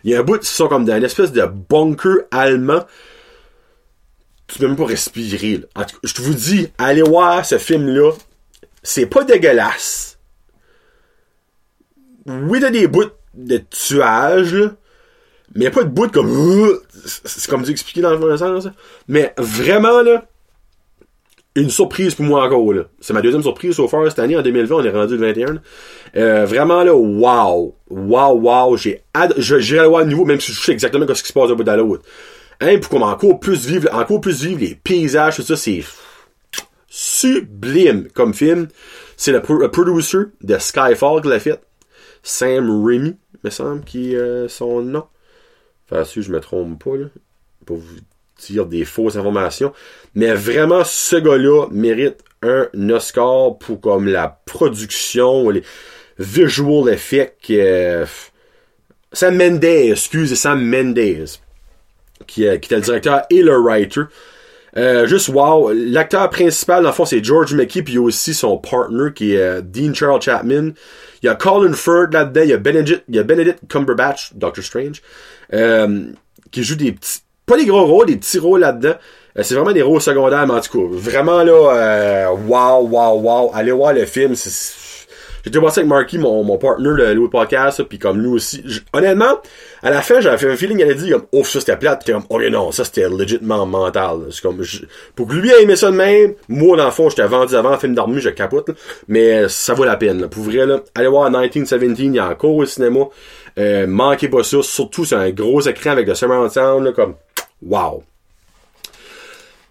Il 0.04 0.12
y 0.12 0.16
a 0.16 0.20
un 0.20 0.24
bout 0.24 0.40
qui 0.40 0.48
sont 0.48 0.68
comme 0.68 0.86
dans 0.86 0.96
une 0.98 1.04
espèce 1.04 1.32
de 1.32 1.46
bunker 1.46 2.24
allemand 2.32 2.86
tu 4.52 4.60
peux 4.60 4.68
même 4.68 4.76
pas 4.76 4.86
respirer. 4.86 5.62
En 5.76 5.84
tout 5.86 5.96
cas, 5.96 6.00
je 6.04 6.22
vous 6.22 6.34
dis, 6.34 6.68
allez 6.78 7.02
voir 7.02 7.46
ce 7.46 7.58
film-là. 7.58 8.12
C'est 8.84 9.06
pas 9.06 9.24
dégueulasse. 9.24 10.18
Oui, 12.26 12.60
t'as 12.60 12.70
des 12.70 12.88
bouts 12.88 13.12
de 13.34 13.58
tuage, 13.58 14.58
mais 15.56 15.66
y 15.66 15.68
a 15.68 15.72
pas 15.72 15.84
de 15.84 15.90
bouts 15.90 16.10
comme... 16.10 16.80
C'est 17.06 17.50
comme 17.50 17.64
du 17.64 17.72
expliqué 17.72 18.02
dans 18.02 18.16
le 18.16 18.38
sens. 18.38 18.68
Mais 19.08 19.34
vraiment, 19.38 20.02
là, 20.02 20.26
une 21.56 21.70
surprise 21.70 22.16
pour 22.16 22.26
moi 22.26 22.46
encore, 22.46 22.74
là. 22.74 22.84
C'est 23.00 23.14
ma 23.14 23.22
deuxième 23.22 23.42
surprise 23.42 23.76
so 23.76 23.88
far 23.88 24.06
cette 24.10 24.20
année, 24.20 24.38
en 24.38 24.42
2020, 24.42 24.76
on 24.76 24.84
est 24.84 24.90
rendu 24.90 25.18
le 25.18 25.28
21. 25.28 25.62
Euh, 26.16 26.46
vraiment, 26.46 26.84
là, 26.84 26.94
wow. 26.94 27.76
Wow, 27.90 28.40
wow. 28.40 28.78
J'ai 28.78 29.04
J'irai 29.38 29.88
voir 29.88 30.02
à 30.02 30.06
nouveau, 30.06 30.26
même 30.26 30.40
si 30.40 30.52
je 30.52 30.60
sais 30.60 30.72
exactement 30.72 31.06
ce 31.14 31.24
qui 31.24 31.30
se 31.30 31.34
passe 31.34 31.50
au 31.50 31.56
bout 31.56 31.64
de 31.64 31.72
l'autre. 31.72 32.04
Hein, 32.62 32.78
pour 32.78 32.92
comme 32.92 33.02
encore 33.02 33.40
plus 33.40 33.66
vivre, 33.66 33.90
vivre 33.90 34.60
les 34.60 34.76
paysages, 34.76 35.38
tout 35.38 35.42
ça, 35.42 35.58
c'est 35.58 35.84
sublime 36.88 38.08
comme 38.14 38.36
film. 38.36 38.68
C'est 39.18 39.32
le, 39.32 39.42
producer 39.42 40.18
de 40.42 40.58
Skyfall 40.58 41.22
qui 41.22 41.28
l'a 41.28 41.40
fait. 41.40 41.60
Sam 42.22 42.86
Raimi, 42.86 43.18
me 43.44 43.50
semble, 43.50 43.84
qui 43.84 44.14
est 44.14 44.18
euh, 44.18 44.48
son 44.48 44.82
nom. 44.82 45.06
Enfin, 45.90 46.04
si 46.04 46.22
je 46.22 46.32
me 46.32 46.40
trompe 46.40 46.84
pas, 46.84 46.98
là, 46.98 47.08
pour 47.66 47.78
vous 47.78 47.98
dire 48.48 48.68
des 48.68 48.86
fausses 48.86 49.16
informations. 49.16 49.74
Mais 50.14 50.34
vraiment, 50.34 50.84
ce 50.84 51.16
gars-là 51.16 51.68
mérite 51.72 52.24
un 52.44 52.68
Oscar 52.90 53.58
pour 53.58 53.82
comme 53.82 54.08
la 54.08 54.40
production, 54.46 55.50
les 55.50 55.64
visual 56.20 56.94
effects. 56.94 57.50
Euh, 57.50 58.06
Sam 59.14 59.36
Mendes, 59.36 59.64
excusez, 59.64 60.36
Sam 60.36 60.64
Mendes 60.64 61.26
qui, 62.28 62.44
qui 62.44 62.48
était 62.48 62.76
le 62.76 62.82
directeur 62.82 63.24
et 63.30 63.42
le 63.42 63.58
writer. 63.58 64.02
Euh, 64.78 65.06
juste 65.06 65.30
wow. 65.30 65.72
L'acteur 65.74 66.30
principal, 66.30 66.84
dans 66.84 66.90
le 66.90 66.96
fond, 66.96 67.06
c'est 67.06 67.24
George 67.24 67.54
McKee, 67.54 67.82
puis 67.82 67.94
il 67.94 67.96
y 67.98 68.00
a 68.00 68.02
aussi 68.02 68.34
son 68.34 68.58
partner 68.58 69.12
qui 69.14 69.36
est 69.36 69.42
euh, 69.42 69.62
Dean 69.62 69.94
Charles 69.94 70.22
Chapman. 70.22 70.72
Il 71.22 71.26
y 71.26 71.30
a 71.30 71.36
Colin 71.36 71.74
Firth 71.74 72.14
là-dedans, 72.14 72.42
il 72.44 72.50
y 72.50 72.54
a 72.54 72.58
Benedict, 72.58 73.04
il 73.10 73.16
y 73.16 73.20
a 73.20 73.24
Benedict 73.24 73.60
Cumberbatch, 73.68 74.34
Doctor 74.34 74.64
Strange, 74.64 75.02
euh, 75.54 76.06
qui 76.52 76.64
joue 76.64 76.76
des 76.76 76.94
petits, 76.94 77.20
pas 77.46 77.58
des 77.58 77.66
gros 77.66 77.86
rôles, 77.86 78.08
des 78.08 78.18
petits 78.18 78.40
rôles 78.40 78.62
là-dedans. 78.62 78.96
c'est 79.36 79.54
vraiment 79.54 79.74
des 79.74 79.82
rôles 79.82 80.02
secondaires, 80.02 80.48
mais 80.48 80.54
en 80.54 80.62
tout 80.62 80.80
cas, 80.80 80.96
vraiment 80.96 81.44
là, 81.44 82.32
wow, 82.34 82.88
wow, 82.88 83.20
wow. 83.20 83.52
Allez 83.54 83.72
voir 83.72 83.94
le 83.94 84.06
film, 84.06 84.36
c'est 84.36 84.50
J'étais 85.44 85.60
passé 85.60 85.80
avec 85.80 85.90
Marky, 85.90 86.18
mon, 86.18 86.44
mon 86.44 86.58
partner 86.58 86.90
de 86.90 87.14
l'autre 87.14 87.32
podcast, 87.32 87.84
puis 87.84 87.98
comme 87.98 88.22
nous 88.22 88.34
aussi. 88.34 88.64
honnêtement, 88.94 89.40
à 89.82 89.90
la 89.90 90.02
fin, 90.02 90.20
j'avais 90.20 90.38
fait 90.38 90.52
un 90.52 90.56
feeling, 90.56 90.80
il 90.80 90.84
allait 90.84 90.96
dire 90.96 91.18
comme, 91.18 91.28
oh, 91.32 91.44
ça 91.44 91.60
c'était 91.60 91.78
plate, 91.78 92.06
pis 92.06 92.12
comme, 92.12 92.24
oh 92.30 92.40
non, 92.42 92.72
ça 92.72 92.86
c'était 92.86 93.10
légitimement 93.10 93.66
mental. 93.66 94.28
C'est 94.30 94.42
comme, 94.42 94.62
pour 95.16 95.28
que 95.28 95.34
lui 95.34 95.50
ait 95.50 95.64
aimé 95.64 95.76
ça 95.76 95.92
de 95.92 95.96
même, 95.96 96.34
moi, 96.48 96.78
dans 96.78 96.86
le 96.86 96.92
fond, 96.92 97.10
j'étais 97.10 97.26
vendu 97.26 97.56
avant 97.56 97.78
film 97.78 97.96
d'armure, 97.96 98.22
je 98.22 98.30
capote, 98.30 98.72
mais 99.08 99.48
ça 99.50 99.74
vaut 99.74 99.86
la 99.86 99.98
peine, 99.98 100.22
là. 100.22 100.28
Pour 100.28 100.44
vrai, 100.44 100.66
là, 100.66 100.82
allez 100.96 101.08
voir 101.08 101.30
1917, 101.30 102.00
il 102.00 102.16
y 102.16 102.20
a 102.20 102.30
encore 102.30 102.56
au 102.56 102.66
cinéma. 102.66 103.06
Euh, 103.58 103.86
manquez 103.88 104.30
pas 104.30 104.44
ça, 104.44 104.62
surtout 104.62 105.06
c'est 105.06 105.16
un 105.16 105.30
gros 105.32 105.62
écran 105.62 105.92
avec 105.92 106.08
le 106.08 106.16
surround 106.16 106.52
sound, 106.52 106.86
là, 106.86 106.92
comme, 106.92 107.16
wow. 107.62 108.04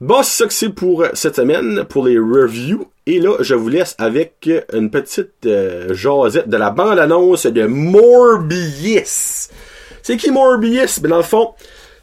Bon, 0.00 0.22
c'est 0.22 0.42
ça 0.42 0.46
que 0.46 0.52
c'est 0.52 0.70
pour 0.70 1.04
cette 1.12 1.36
semaine, 1.36 1.84
pour 1.84 2.06
les 2.06 2.18
reviews. 2.18 2.89
Et 3.06 3.18
là, 3.18 3.36
je 3.40 3.54
vous 3.54 3.68
laisse 3.68 3.94
avec 3.98 4.48
une 4.72 4.90
petite 4.90 5.46
euh, 5.46 5.88
de 5.88 6.56
la 6.56 6.70
bande-annonce 6.70 7.46
de 7.46 7.66
Morbius. 7.66 9.48
C'est 10.02 10.16
qui 10.16 10.30
Morbius? 10.30 11.00
Ben, 11.00 11.08
dans 11.08 11.16
le 11.16 11.22
fond, 11.22 11.54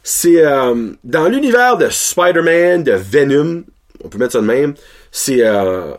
c'est 0.02 0.44
euh, 0.44 0.92
dans 1.04 1.28
l'univers 1.28 1.76
de 1.76 1.88
Spider-Man, 1.88 2.82
de 2.82 2.92
Venom, 2.92 3.64
on 4.04 4.08
peut 4.08 4.18
mettre 4.18 4.32
ça 4.32 4.40
de 4.40 4.46
même, 4.46 4.74
c'est... 5.10 5.44
Euh, 5.44 5.94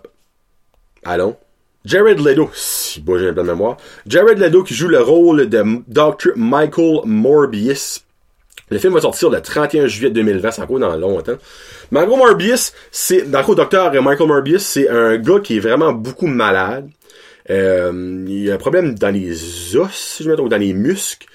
allons. 1.04 1.38
Jared 1.86 2.20
Leto, 2.20 2.50
si 2.54 3.00
bon, 3.00 3.18
j'ai 3.18 3.30
un 3.30 3.34
plan 3.34 3.44
de 3.44 3.50
mémoire. 3.50 3.78
Jared 4.06 4.38
Leto 4.38 4.64
qui 4.64 4.74
joue 4.74 4.90
le 4.90 5.02
rôle 5.02 5.48
de 5.48 5.64
Dr. 5.88 6.34
Michael 6.36 7.02
Morbius 7.06 8.04
Le 8.70 8.78
film 8.78 8.94
va 8.94 9.02
sortir 9.02 9.30
le 9.30 9.42
31 9.42 9.88
juillet 9.88 10.12
2020, 10.12 10.52
c'est 10.52 10.62
encore 10.62 10.80
dans 10.80 10.96
longtemps. 10.96 11.38
Mais 11.92 12.02
en 12.02 12.06
gros, 12.06 12.18
Morbius, 12.18 12.74
c'est, 12.92 13.30
dans 13.30 13.46
le 13.48 13.56
docteur 13.56 13.92
Michael 14.02 14.28
Morbius, 14.28 14.64
c'est 14.64 14.90
un 14.90 15.18
gars 15.18 15.40
qui 15.40 15.58
est 15.58 15.60
vraiment 15.60 15.92
beaucoup 15.92 16.28
malade. 16.28 16.90
Euh, 17.50 18.24
il 18.28 18.44
y 18.44 18.52
a 18.52 18.56
un 18.56 18.58
problème 18.58 18.94
dans 18.94 19.10
les 19.10 19.76
os, 19.76 19.90
si 19.92 20.24
je 20.24 20.30
me 20.30 20.36
trompe, 20.36 20.50
dans 20.50 20.58
les 20.58 20.74
muscles. 20.74 21.28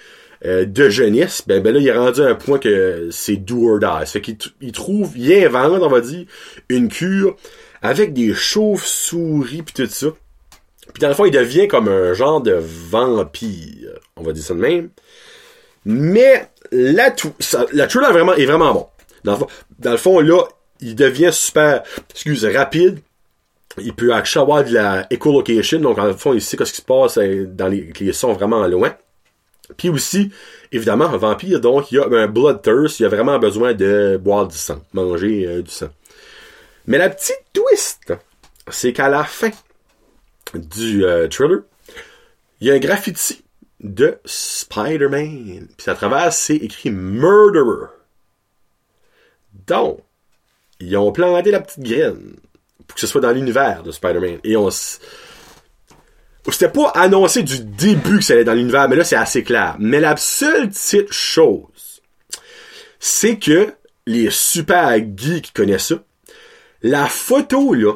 Euh, 0.44 0.66
de 0.66 0.90
jeunesse, 0.90 1.42
ben, 1.46 1.62
ben 1.62 1.72
là, 1.72 1.80
il 1.80 1.88
est 1.88 1.92
rendu 1.92 2.20
à 2.20 2.26
un 2.26 2.34
point 2.34 2.58
que 2.58 3.08
c'est 3.10 3.36
do 3.36 3.66
or 3.66 3.78
die. 3.78 4.06
fait 4.06 4.20
qu'il 4.20 4.36
il 4.60 4.72
trouve, 4.72 5.12
il 5.16 5.32
invente, 5.32 5.82
on 5.82 5.88
va 5.88 6.02
dire, 6.02 6.26
une 6.68 6.88
cure 6.88 7.36
avec 7.80 8.12
des 8.12 8.34
chauves-souris 8.34 9.62
pis 9.62 9.72
tout 9.72 9.86
ça. 9.86 10.08
Puis 10.92 11.00
dans 11.00 11.08
le 11.08 11.14
fond, 11.14 11.24
il 11.24 11.30
devient 11.30 11.66
comme 11.66 11.88
un 11.88 12.12
genre 12.12 12.42
de 12.42 12.58
vampire. 12.60 13.98
On 14.16 14.22
va 14.22 14.32
dire 14.32 14.44
ça 14.44 14.52
de 14.52 14.60
même. 14.60 14.90
Mais 15.86 16.50
la 16.74 17.08
est 17.08 18.12
vraiment, 18.12 18.34
est 18.34 18.46
vraiment 18.46 18.74
bon. 18.74 18.86
Dans 19.24 19.32
le, 19.32 19.38
fond, 19.38 19.46
dans 19.78 19.90
le 19.92 19.96
fond, 19.96 20.20
là, 20.20 20.42
il 20.80 20.94
devient 20.94 21.30
super, 21.32 21.82
excuse, 22.10 22.44
rapide. 22.44 22.98
Il 23.78 23.94
peut 23.94 24.12
avoir 24.12 24.64
de 24.64 24.72
la 24.72 25.06
echolocation, 25.10 25.80
donc 25.80 25.98
en 25.98 26.14
fond, 26.14 26.32
il 26.32 26.42
sait 26.42 26.56
ce 26.64 26.70
qui 26.70 26.76
se 26.76 26.82
passe 26.82 27.18
euh, 27.18 27.46
dans 27.46 27.66
les, 27.68 27.92
les 27.98 28.12
sons 28.12 28.32
vraiment 28.32 28.66
loin. 28.68 28.94
Puis 29.76 29.88
aussi, 29.88 30.30
évidemment, 30.72 31.06
un 31.06 31.16
vampire, 31.16 31.60
donc 31.60 31.90
il 31.90 31.96
y 31.96 31.98
a 31.98 32.06
un 32.06 32.26
bloodthirst, 32.26 33.00
il 33.00 33.06
a 33.06 33.08
vraiment 33.08 33.38
besoin 33.38 33.72
de 33.72 34.20
boire 34.22 34.46
du 34.46 34.56
sang, 34.56 34.82
manger 34.92 35.46
euh, 35.46 35.62
du 35.62 35.70
sang. 35.70 35.88
Mais 36.86 36.98
la 36.98 37.08
petite 37.08 37.42
twist, 37.52 38.12
c'est 38.68 38.92
qu'à 38.92 39.08
la 39.08 39.24
fin 39.24 39.50
du 40.54 41.04
euh, 41.04 41.28
thriller, 41.28 41.60
il 42.60 42.68
y 42.68 42.70
a 42.70 42.74
un 42.74 42.78
graffiti 42.78 43.43
de 43.84 44.18
Spider-Man. 44.24 45.68
Puis 45.76 45.90
à 45.90 45.94
travers, 45.94 46.32
c'est 46.32 46.56
écrit 46.56 46.90
Murderer. 46.90 47.90
Donc, 49.66 50.00
ils 50.80 50.96
ont 50.96 51.12
planté 51.12 51.50
la 51.50 51.60
petite 51.60 51.84
graine 51.84 52.36
pour 52.86 52.94
que 52.94 53.00
ce 53.00 53.06
soit 53.06 53.20
dans 53.20 53.30
l'univers 53.30 53.82
de 53.82 53.92
Spider-Man. 53.92 54.40
Et 54.42 54.56
on 54.56 54.70
c'était 56.50 56.68
pas 56.68 56.88
annoncé 56.90 57.42
du 57.42 57.60
début 57.60 58.18
que 58.18 58.24
ça 58.24 58.34
allait 58.34 58.44
dans 58.44 58.52
l'univers, 58.52 58.88
mais 58.88 58.96
là, 58.96 59.04
c'est 59.04 59.16
assez 59.16 59.42
clair. 59.42 59.76
Mais 59.78 60.00
la 60.00 60.16
seule 60.16 60.68
petite 60.68 61.10
chose, 61.10 62.02
c'est 62.98 63.38
que 63.38 63.72
les 64.06 64.28
super 64.30 64.94
geeks 64.98 65.46
qui 65.46 65.52
connaissent 65.52 65.88
ça, 65.88 66.04
la 66.82 67.06
photo, 67.06 67.72
là, 67.72 67.94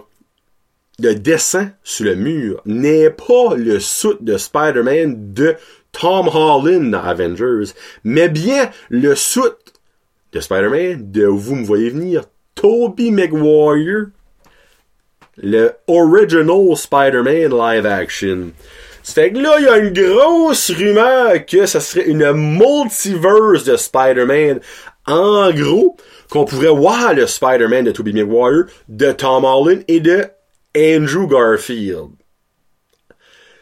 de 0.98 1.12
dessin 1.12 1.70
sur 1.84 2.06
le 2.06 2.16
mur 2.16 2.60
n'est 2.64 3.10
pas 3.10 3.54
le 3.54 3.78
suit 3.78 4.16
de 4.20 4.36
Spider-Man 4.36 5.32
de 5.32 5.56
Tom 5.92 6.28
Holland 6.28 6.90
dans 6.90 7.02
Avengers, 7.02 7.72
mais 8.04 8.28
bien 8.28 8.70
le 8.88 9.14
suit 9.14 9.42
de 10.32 10.40
Spider-Man 10.40 11.10
de 11.10 11.24
Vous 11.24 11.54
me 11.56 11.64
voyez 11.64 11.90
venir, 11.90 12.24
Tobey 12.54 13.10
Maguire 13.10 14.08
le 15.42 15.72
original 15.86 16.76
Spider-Man 16.76 17.50
live 17.50 17.86
action. 17.86 18.52
C'est 19.02 19.32
que 19.32 19.38
là, 19.38 19.56
il 19.58 19.64
y 19.64 19.68
a 19.68 19.78
une 19.78 19.92
grosse 19.92 20.70
rumeur 20.70 21.46
que 21.46 21.64
ça 21.64 21.80
serait 21.80 22.06
une 22.06 22.30
multiverse 22.32 23.64
de 23.64 23.76
Spider-Man. 23.76 24.60
En 25.06 25.50
gros, 25.52 25.96
qu'on 26.30 26.44
pourrait 26.44 26.68
voir 26.68 27.14
le 27.14 27.26
Spider-Man 27.26 27.86
de 27.86 27.92
Tobey 27.92 28.12
Maguire, 28.12 28.66
de 28.88 29.12
Tom 29.12 29.44
Holland 29.44 29.82
et 29.88 30.00
de 30.00 30.26
Andrew 30.76 31.26
Garfield. 31.26 32.10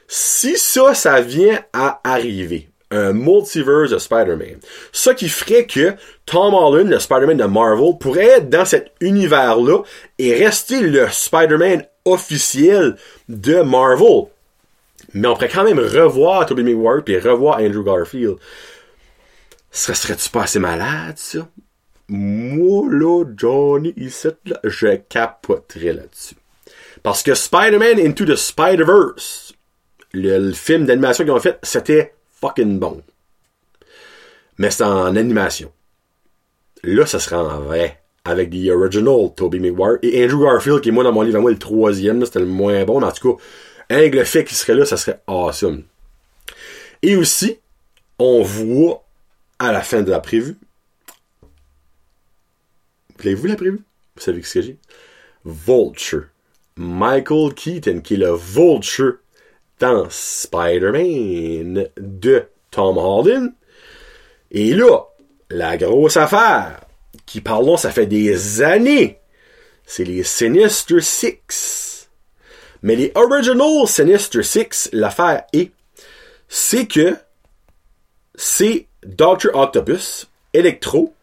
Si 0.08 0.56
ça, 0.56 0.94
ça 0.94 1.20
vient 1.20 1.60
à 1.72 2.00
arriver, 2.04 2.68
un 2.90 3.12
multiverse 3.12 3.90
de 3.90 3.98
Spider-Man. 3.98 4.60
Ce 4.92 5.10
qui 5.10 5.28
ferait 5.28 5.66
que 5.66 5.94
Tom 6.24 6.54
Holland, 6.54 6.88
le 6.88 7.00
Spider-Man 7.00 7.36
de 7.36 7.44
Marvel, 7.44 7.98
pourrait 7.98 8.38
être 8.38 8.50
dans 8.50 8.64
cet 8.64 8.92
univers-là 9.00 9.82
et 10.18 10.34
rester 10.34 10.80
le 10.80 11.08
Spider-Man 11.10 11.84
officiel 12.04 12.96
de 13.28 13.62
Marvel. 13.62 14.26
Mais 15.14 15.28
on 15.28 15.34
pourrait 15.34 15.48
quand 15.48 15.64
même 15.64 15.80
revoir 15.80 16.46
Tobey 16.46 16.62
Maguire 16.62 17.02
et 17.06 17.18
revoir 17.18 17.58
Andrew 17.58 17.82
Garfield. 17.82 18.36
Ça 19.70 19.94
serait-tu 19.94 20.30
pas 20.30 20.44
assez 20.44 20.58
malade, 20.58 21.16
ça? 21.16 21.48
Moi, 22.08 22.86
là, 22.90 23.24
Johnny, 23.36 23.92
ici, 23.96 24.28
là, 24.44 24.60
je 24.62 24.96
capoterais 25.08 25.92
là-dessus. 25.92 26.36
Parce 27.02 27.22
que 27.22 27.34
Spider-Man 27.34 27.98
Into 27.98 28.24
the 28.24 28.36
Spider-Verse, 28.36 29.54
le 30.16 30.52
film 30.52 30.86
d'animation 30.86 31.24
qu'ils 31.24 31.32
ont 31.32 31.40
fait, 31.40 31.58
c'était 31.62 32.14
fucking 32.40 32.78
bon. 32.78 33.02
Mais 34.58 34.70
c'est 34.70 34.84
en 34.84 35.14
animation. 35.16 35.72
Là, 36.82 37.06
ça 37.06 37.18
sera 37.18 37.42
en 37.42 37.60
vrai. 37.60 38.00
Avec 38.24 38.50
The 38.50 38.70
Original 38.70 39.32
Toby 39.36 39.60
Maguire 39.60 39.98
et 40.02 40.24
Andrew 40.24 40.44
Garfield, 40.44 40.80
qui 40.80 40.88
est 40.88 40.92
moi 40.92 41.04
dans 41.04 41.12
mon 41.12 41.22
livre 41.22 41.38
à 41.38 41.40
moi 41.40 41.50
le 41.50 41.58
troisième, 41.58 42.24
c'était 42.24 42.40
le 42.40 42.46
moins 42.46 42.84
bon, 42.84 43.00
mais 43.00 43.06
en 43.06 43.12
tout 43.12 43.36
cas, 43.36 43.44
avec 43.88 44.14
le 44.14 44.24
fait 44.24 44.44
qu'il 44.44 44.56
serait 44.56 44.74
là, 44.74 44.84
ça 44.84 44.96
serait 44.96 45.20
awesome. 45.28 45.84
Et 47.02 47.14
aussi, 47.14 47.60
on 48.18 48.42
voit 48.42 49.04
à 49.58 49.70
la 49.70 49.82
fin 49.82 50.02
de 50.02 50.10
la 50.10 50.18
prévue. 50.18 50.56
Voulez-vous 53.18 53.46
la 53.46 53.56
prévue? 53.56 53.82
Vous 54.16 54.22
savez 54.22 54.42
ce 54.42 54.54
que 54.54 54.62
j'ai? 54.62 54.76
Vulture. 55.44 56.24
Michael 56.76 57.54
Keaton, 57.54 58.00
qui 58.00 58.14
est 58.14 58.18
le 58.18 58.34
Vulture 58.34 59.18
dans 59.78 60.06
Spider-Man 60.10 61.88
de 61.96 62.44
Tom 62.70 62.98
Holland. 62.98 63.52
Et 64.50 64.74
là, 64.74 65.00
la 65.50 65.76
grosse 65.76 66.16
affaire, 66.16 66.80
qui 67.24 67.40
parlons, 67.40 67.76
ça 67.76 67.90
fait 67.90 68.06
des 68.06 68.62
années, 68.62 69.18
c'est 69.84 70.04
les 70.04 70.22
Sinister 70.22 71.00
Six. 71.00 72.08
Mais 72.82 72.96
les 72.96 73.12
Original 73.14 73.86
Sinister 73.86 74.42
Six, 74.42 74.90
l'affaire 74.92 75.44
est, 75.52 75.72
c'est 76.48 76.86
que 76.86 77.16
c'est 78.34 78.86
Dr. 79.04 79.54
Octopus, 79.54 80.28
Electro, 80.52 81.14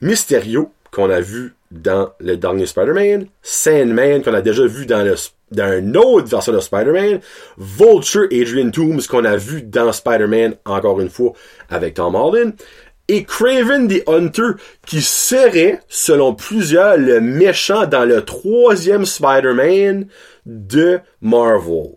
Mysterio, 0.00 0.72
qu'on 0.90 1.10
a 1.10 1.20
vu 1.20 1.55
dans 1.70 2.10
le 2.20 2.36
dernier 2.36 2.66
Spider-Man, 2.66 3.26
Sandman, 3.42 4.22
qu'on 4.22 4.34
a 4.34 4.42
déjà 4.42 4.66
vu 4.66 4.86
dans 4.86 5.02
le 5.02 5.16
une 5.52 5.96
autre 5.96 6.26
version 6.26 6.52
de 6.52 6.60
Spider-Man, 6.60 7.20
Vulture 7.56 8.26
Adrian 8.32 8.70
Toomes 8.70 9.00
qu'on 9.08 9.24
a 9.24 9.36
vu 9.36 9.62
dans 9.62 9.92
Spider-Man 9.92 10.56
encore 10.64 11.00
une 11.00 11.08
fois 11.08 11.34
avec 11.70 11.94
Tom 11.94 12.16
Holland, 12.16 12.52
et 13.08 13.22
Craven 13.22 13.86
the 13.86 14.02
Hunter 14.08 14.60
qui 14.84 15.00
serait, 15.00 15.80
selon 15.88 16.34
plusieurs, 16.34 16.96
le 16.96 17.20
méchant 17.20 17.86
dans 17.86 18.04
le 18.04 18.24
troisième 18.24 19.06
Spider-Man 19.06 20.08
de 20.44 20.98
Marvel. 21.20 21.92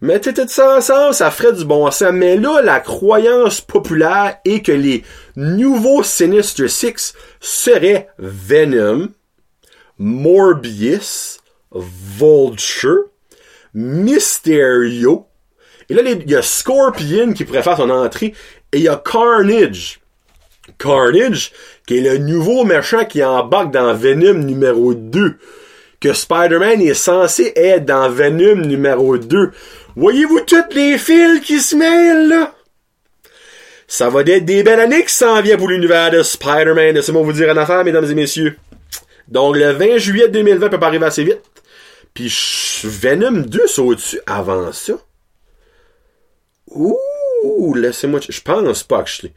Mettez 0.00 0.32
tout 0.32 0.48
ça 0.48 0.76
ensemble, 0.76 1.14
ça 1.14 1.30
ferait 1.30 1.52
du 1.52 1.64
bon 1.64 1.90
sens. 1.90 2.12
Mais 2.12 2.36
là, 2.36 2.62
la 2.62 2.80
croyance 2.80 3.60
populaire 3.60 4.38
est 4.44 4.64
que 4.64 4.72
les 4.72 5.04
nouveaux 5.36 6.02
Sinister 6.02 6.68
Six 6.68 7.14
seraient 7.38 8.08
Venom, 8.18 9.08
Morbius, 9.98 11.40
Vulture, 11.72 13.04
Mysterio, 13.74 15.26
et 15.90 15.94
là, 15.94 16.02
il 16.06 16.30
y 16.30 16.36
a 16.36 16.42
Scorpion 16.42 17.32
qui 17.32 17.44
pourrait 17.44 17.64
faire 17.64 17.76
son 17.76 17.90
entrée, 17.90 18.32
et 18.72 18.78
il 18.78 18.82
y 18.82 18.88
a 18.88 18.96
Carnage. 18.96 20.00
Carnage, 20.78 21.50
qui 21.84 21.98
est 21.98 22.00
le 22.00 22.18
nouveau 22.18 22.64
méchant 22.64 23.04
qui 23.04 23.24
embarque 23.24 23.72
dans 23.72 23.92
Venom 23.92 24.34
numéro 24.34 24.94
2. 24.94 25.34
Que 26.00 26.12
Spider-Man 26.12 26.80
est 26.80 26.94
censé 26.94 27.52
être 27.56 27.84
dans 27.84 28.08
Venom 28.08 28.64
numéro 28.66 29.18
2. 29.18 29.50
Voyez-vous 30.00 30.40
toutes 30.46 30.72
les 30.72 30.96
fils 30.96 31.40
qui 31.40 31.60
se 31.60 31.76
mêlent, 31.76 32.26
là? 32.26 32.54
Ça 33.86 34.08
va 34.08 34.22
être 34.22 34.46
des 34.46 34.62
belles 34.62 34.80
années 34.80 35.04
qui 35.04 35.12
s'en 35.12 35.42
viennent 35.42 35.58
pour 35.58 35.68
l'univers 35.68 36.10
de 36.10 36.22
Spider-Man. 36.22 36.94
Laissez-moi 36.94 37.20
vous 37.20 37.34
dire 37.34 37.50
une 37.50 37.58
affaire, 37.58 37.84
mesdames 37.84 38.10
et 38.10 38.14
messieurs. 38.14 38.56
Donc, 39.28 39.56
le 39.56 39.72
20 39.72 39.98
juillet 39.98 40.28
2020 40.28 40.70
peut 40.70 40.80
pas 40.80 40.86
arriver 40.86 41.04
assez 41.04 41.22
vite. 41.22 41.42
Puis 42.14 42.32
Venom 42.82 43.42
2 43.42 43.66
c'est 43.66 43.82
au-dessus 43.82 44.20
avant 44.24 44.72
ça? 44.72 44.94
Ouh, 46.68 47.74
laissez-moi... 47.74 48.20
Je 48.26 48.40
pense 48.40 48.82
pas 48.82 49.04
l'ai. 49.22 49.34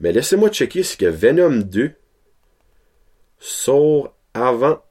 Mais 0.00 0.12
laissez-moi 0.12 0.48
checker 0.48 0.82
si 0.82 0.96
que 0.96 1.04
Venom 1.04 1.58
2 1.58 1.92
sort 3.38 4.14
avant 4.32 4.82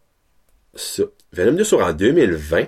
ça. 0.75 1.01
Venom 1.33 1.53
2 1.53 1.63
sort 1.63 1.81
en 1.81 1.93
2020. 1.93 2.67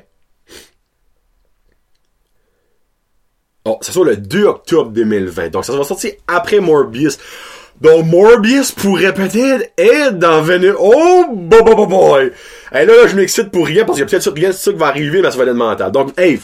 Oh, 3.67 3.77
ça 3.81 3.91
sort 3.91 4.05
le 4.05 4.15
2 4.15 4.45
octobre 4.45 4.91
2020. 4.91 5.49
Donc 5.49 5.65
ça 5.65 5.75
va 5.75 5.83
sortir 5.83 6.13
après 6.25 6.61
Morbius. 6.61 7.19
Donc 7.81 8.05
Morbius 8.05 8.71
pourrait 8.71 9.13
peut-être 9.13 9.71
être 9.77 10.17
dans 10.17 10.41
Venom. 10.41 10.75
Oh 10.79 11.25
boy 11.33 11.63
boy 11.63 11.87
boy. 11.87 12.31
Et 12.71 12.85
là, 12.85 12.85
là 12.85 13.07
je 13.07 13.15
m'excite 13.15 13.51
pour 13.51 13.65
rien 13.65 13.83
parce 13.83 13.97
qu'il 13.97 14.05
y 14.05 14.07
a 14.07 14.09
peut-être 14.09 14.33
rien 14.33 14.49
de 14.49 14.53
ça 14.53 14.71
qui 14.71 14.77
va 14.77 14.87
arriver, 14.87 15.21
mais 15.21 15.29
ça 15.31 15.37
va 15.37 15.53
mental. 15.53 15.91
Donc, 15.91 16.17
hey, 16.17 16.39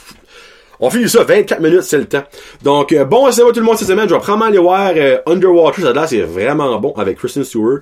On 0.81 0.89
finit 0.89 1.07
ça, 1.07 1.23
24 1.23 1.61
minutes, 1.61 1.83
c'est 1.83 1.97
le 1.97 2.05
temps. 2.05 2.23
Donc, 2.61 2.91
euh, 2.91 3.05
bon, 3.05 3.31
c'est 3.31 3.41
tout 3.41 3.53
le 3.55 3.61
monde 3.61 3.77
cette 3.77 3.87
semaine. 3.87 4.09
Je 4.09 4.13
vais 4.13 4.19
probablement 4.19 4.49
aller 4.49 4.57
voir 4.57 4.91
Underwater, 5.25 5.81
ça 5.81 5.93
là, 5.93 6.05
c'est 6.07 6.21
vraiment 6.21 6.77
bon 6.79 6.91
avec 6.97 7.17
Kristen 7.17 7.45
Stewart. 7.45 7.79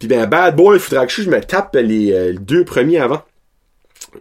Puis 0.00 0.08
ben, 0.08 0.26
Bad 0.26 0.56
Boy, 0.56 0.80
que 0.80 1.08
je 1.08 1.30
me 1.30 1.40
tape 1.40 1.76
les 1.76 2.12
euh, 2.12 2.34
deux 2.40 2.64
premiers 2.64 2.98
avant. 2.98 3.22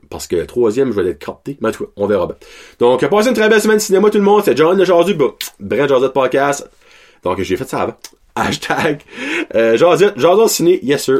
Parce 0.09 0.27
que 0.27 0.35
le 0.35 0.47
troisième, 0.47 0.91
je 0.91 1.01
vais 1.01 1.09
être 1.09 1.19
capté. 1.19 1.57
Mais 1.61 1.71
tout 1.71 1.87
on 1.95 2.07
verra 2.07 2.27
bien. 2.27 2.35
Donc, 2.79 3.07
passez 3.07 3.29
une 3.29 3.35
très 3.35 3.49
belle 3.49 3.61
semaine 3.61 3.77
de 3.77 3.81
cinéma, 3.81 4.09
tout 4.09 4.17
le 4.17 4.23
monde. 4.23 4.43
C'est 4.45 4.55
John 4.55 4.77
de 4.77 4.85
Jazu, 4.85 5.15
bah, 5.59 5.87
Josette 5.87 6.13
Podcast. 6.13 6.69
Donc, 7.23 7.41
j'ai 7.41 7.57
fait 7.57 7.67
ça 7.67 7.81
avant. 7.81 7.97
Hashtag, 8.35 9.01
euh, 9.55 9.75
Jason 9.75 10.47
Ciné, 10.47 10.79
yes 10.81 11.03
sir. 11.03 11.17